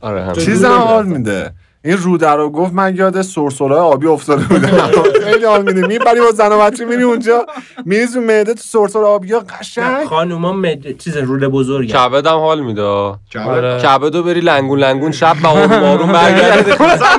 آره 0.00 0.24
هم 0.24 0.32
چیزم 0.32 0.68
حال 0.72 1.06
میده. 1.06 1.52
این 1.84 1.96
روده 1.96 2.30
رو 2.30 2.50
گفت 2.50 2.72
من 2.72 2.96
یاد 2.96 3.22
سرسرای 3.22 3.78
آبی 3.78 4.06
افتاده 4.06 4.44
بودم. 4.44 4.68
خیلی 5.24 5.44
حال 5.44 5.62
میده. 5.62 5.86
می‌بری 5.86 6.20
با 6.20 6.30
زن 6.34 6.52
و 6.52 6.58
بچه 6.58 6.84
میری 6.84 7.02
اونجا. 7.02 7.46
میریز 7.84 8.16
اون 8.16 8.26
معده 8.26 8.54
تو 8.54 8.60
سرسرای 8.62 9.04
آبی. 9.04 9.32
ها 9.32 9.40
قشنگ. 9.60 10.06
خانوما 10.06 10.52
مد... 10.52 10.98
چیز 10.98 11.16
روده 11.16 11.48
بزرگه 11.48 11.92
کبدم 11.92 12.30
حال 12.38 12.60
میده. 12.60 12.82
آره. 12.82 13.80
کبدو 13.82 14.22
بری 14.22 14.40
لنگون 14.40 14.78
لنگون 14.78 15.12
شب 15.12 15.36
به 15.42 15.48
آروم 15.48 15.72
آروم 15.72 16.12
برگردی. 16.22 16.70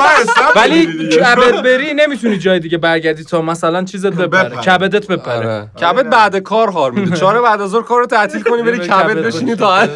ولی 0.56 1.10
کبد 1.10 1.64
بری 1.64 1.94
نمی‌تونی 1.94 2.38
جای 2.38 2.60
دیگه 2.60 2.78
برگردی 2.78 3.24
تا 3.24 3.42
مثلا 3.42 3.84
چیزت 3.84 4.14
بپره. 4.14 4.50
کبدت 4.50 5.08
بپره. 5.08 5.36
آره. 5.36 5.68
کبد 5.82 6.10
بعد 6.10 6.38
کار 6.38 6.72
حال 6.72 6.92
میده. 6.92 7.16
چهار 7.18 7.42
بعد 7.42 7.62
از 7.62 7.70
ظهر 7.70 7.84
کارو 7.84 8.06
تعطیل 8.06 8.42
کنی 8.42 8.62
بری 8.62 8.80
کبد 8.80 9.18
بشینی 9.18 9.56
تا 9.56 9.88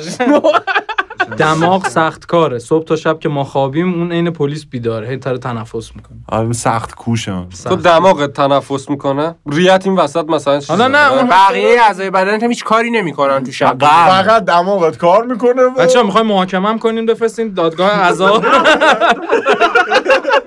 دماغ 1.38 1.88
سخت 1.88 2.26
کاره. 2.26 2.60
صبح 2.60 2.86
تا 2.86 2.96
شب 2.96 3.20
که 3.20 3.30
ما 3.30 3.44
خوابیم 3.44 3.94
اون 3.94 4.12
عین 4.12 4.30
پلیس 4.30 4.66
بیداره 4.66 5.08
هی 5.08 5.18
تره 5.18 5.38
تنفس 5.38 5.92
می‌کنه. 5.96 6.18
آره 6.30 6.54
سخت 6.54 6.96
کوشم 6.96 7.48
تو 7.66 7.76
دماغت 7.76 8.34
تنفس 8.34 8.90
می‌کنه؟ 8.90 9.36
ریت 9.52 9.82
این 9.86 9.96
وسط 9.96 10.26
مثلا. 10.30 10.62
حالا 10.70 10.88
نه 10.88 11.14
اون 11.14 11.28
بقیه 11.28 11.82
اعضای 11.82 12.10
بدنت 12.10 12.44
هم 12.44 12.50
هیچ 12.50 12.64
کاری 12.64 12.92
نمی‌کنن 12.92 13.44
تو 13.44 13.52
شب. 13.52 13.78
فقط 13.82 14.46
دماغت 14.46 14.98
کار 14.98 15.26
می‌کنه 15.26 15.62
ها 15.96 16.04
می‌خوایم 16.04 16.28
محاکمه 16.28 16.70
هم 16.70 16.80
کنیم 16.80 17.06
بفرستیم 17.06 17.54
دادگاه 17.54 17.92
عزا. 17.92 18.42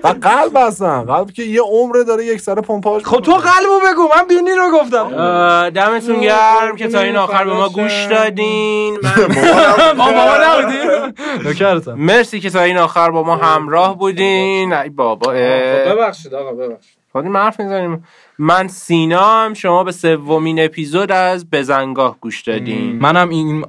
و 0.03 0.07
قلب 0.07 0.57
هستن. 0.67 1.01
قلب 1.05 1.31
که 1.31 1.43
یه 1.43 1.61
عمره 1.61 2.03
داره 2.03 2.25
یک 2.25 2.41
سر 2.41 2.55
پمپاژ 2.55 3.03
خب 3.03 3.21
تو 3.21 3.31
قلبو 3.31 3.79
بگو 3.91 4.01
من 4.01 4.27
بینی 4.27 4.51
رو 4.51 4.71
گفتم. 4.79 5.09
دمتون 5.69 6.21
گرم 6.21 6.75
که 6.77 6.87
تا 6.87 6.99
این 6.99 7.15
آخر 7.15 7.45
به 7.45 7.53
ما 7.53 7.69
گوش 7.69 8.05
دادین. 8.09 8.97
من 9.97 9.97
بابا 9.97 10.37
نبودی 10.43 10.68
نوکرتم. 11.45 11.93
مرسی 11.93 12.39
که 12.39 12.49
تا 12.49 12.61
این 12.61 12.77
آخر 12.77 13.11
با 13.11 13.23
ما 13.23 13.35
همراه 13.35 13.97
بودین. 13.97 14.73
ای 14.73 14.89
بابا 14.89 15.31
اه. 15.31 15.39
ببخشید 15.95 16.33
آقا 16.33 16.51
ببخشید. 16.51 16.99
خودیم 17.11 17.37
حرف 17.37 17.59
می‌زنیم. 17.59 18.05
من 18.39 18.67
سینا 18.67 19.25
هم 19.43 19.53
شما 19.53 19.83
به 19.83 19.91
سومین 19.91 20.65
اپیزود 20.65 21.11
از 21.11 21.49
بزنگاه 21.49 22.17
گوش 22.21 22.41
دادین. 22.41 22.95
منم 23.01 23.29
این 23.29 23.65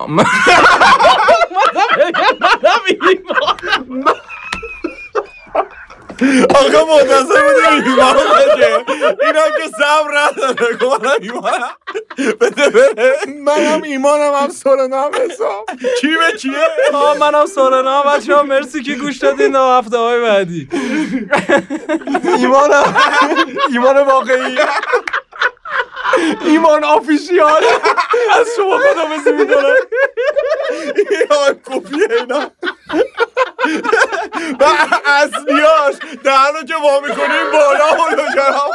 آقا 6.54 6.84
منتظر 6.96 7.42
بگه 7.80 7.90
اینا 9.26 9.42
که 9.58 9.68
صبر 9.78 10.18
نداره. 10.18 10.76
گفتم 10.76 11.10
ایمان. 11.20 11.60
بده 12.40 12.70
بره. 12.70 13.16
منم 13.44 13.82
ایمانم 13.82 14.32
هم 14.34 14.48
سرنا 14.48 15.02
هم 15.02 15.10
حساب. 15.14 15.66
کی 16.00 16.08
به 16.08 16.38
کیه؟ 16.38 16.92
آه 16.94 17.18
منم 17.18 17.46
سورنا 17.46 18.02
بچه 18.02 18.34
ها 18.36 18.42
مرسی 18.42 18.82
که 18.82 18.94
گوش 18.94 19.18
دادین 19.18 19.52
تا 19.52 19.78
هفته 19.78 19.98
های 19.98 20.20
بعدی. 20.20 20.68
ایمان 22.36 22.70
ایمان 23.70 23.96
واقعی. 24.06 24.58
ایمان 26.44 26.84
آفیشیال. 26.84 27.64
از 28.40 28.46
شما 28.56 28.78
خدا 28.78 29.04
بزی 29.04 29.32
می‌کنم 29.32 29.74
ایمان 31.10 31.60
کپیه 31.64 32.08
اینا. 32.20 32.50
و 34.60 34.64
اصلیاش 35.06 35.94
دهنو 36.24 36.62
که 36.68 36.74
وا 36.74 37.00
می‌کنیم 37.00 37.50
بالا 37.52 37.88
اونو 37.88 38.22
جرام 38.34 38.70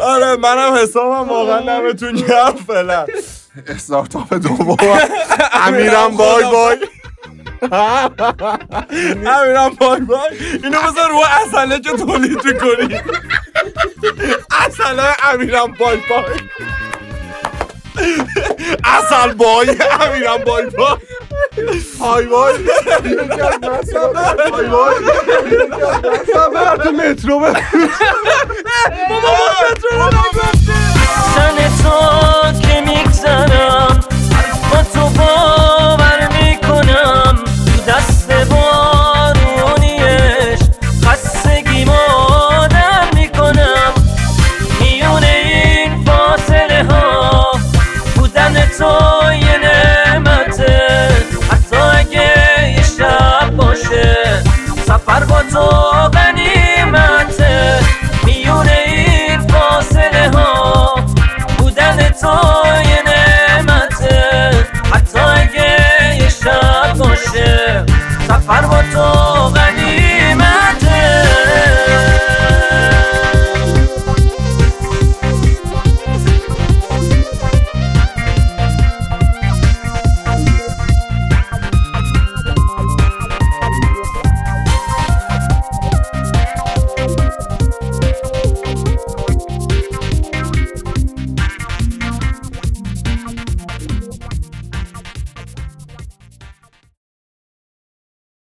آره 0.00 0.36
منم 0.36 0.74
حسابم 0.74 1.28
واقعا 1.28 1.58
نمتون 1.58 2.12
گرم 2.12 2.56
فعلا. 2.66 3.06
استارتاپ 3.68 4.34
دوم. 4.34 4.76
امیرم 5.52 6.16
بای 6.16 6.44
بای 6.44 6.78
امیرم 9.26 9.70
بای 9.80 10.00
بای. 10.00 10.20
اینو 10.64 10.78
بذار 10.78 11.08
رو 11.10 11.22
اصله 11.42 11.80
که 11.80 11.90
تولید 11.90 12.44
می‌کنی. 12.44 13.00
اصله 14.66 15.02
امیرم 15.32 15.72
بای 15.78 15.96
بای. 16.10 16.40
اصل 18.84 19.32
بای 19.32 19.76
امیرم 20.00 20.38
بای 20.46 20.66
بای. 20.66 20.96
های 22.00 22.26
وای 22.26 22.54
های 24.52 24.66
وای 24.66 24.94
مترو 26.92 27.38
بابا 27.38 27.52
مترو 29.70 29.90
رو 29.92 30.06
نگفته 30.06 30.78
سن 31.34 31.58
تو 31.82 31.94
که 32.68 32.76
میگذرم. 32.80 33.89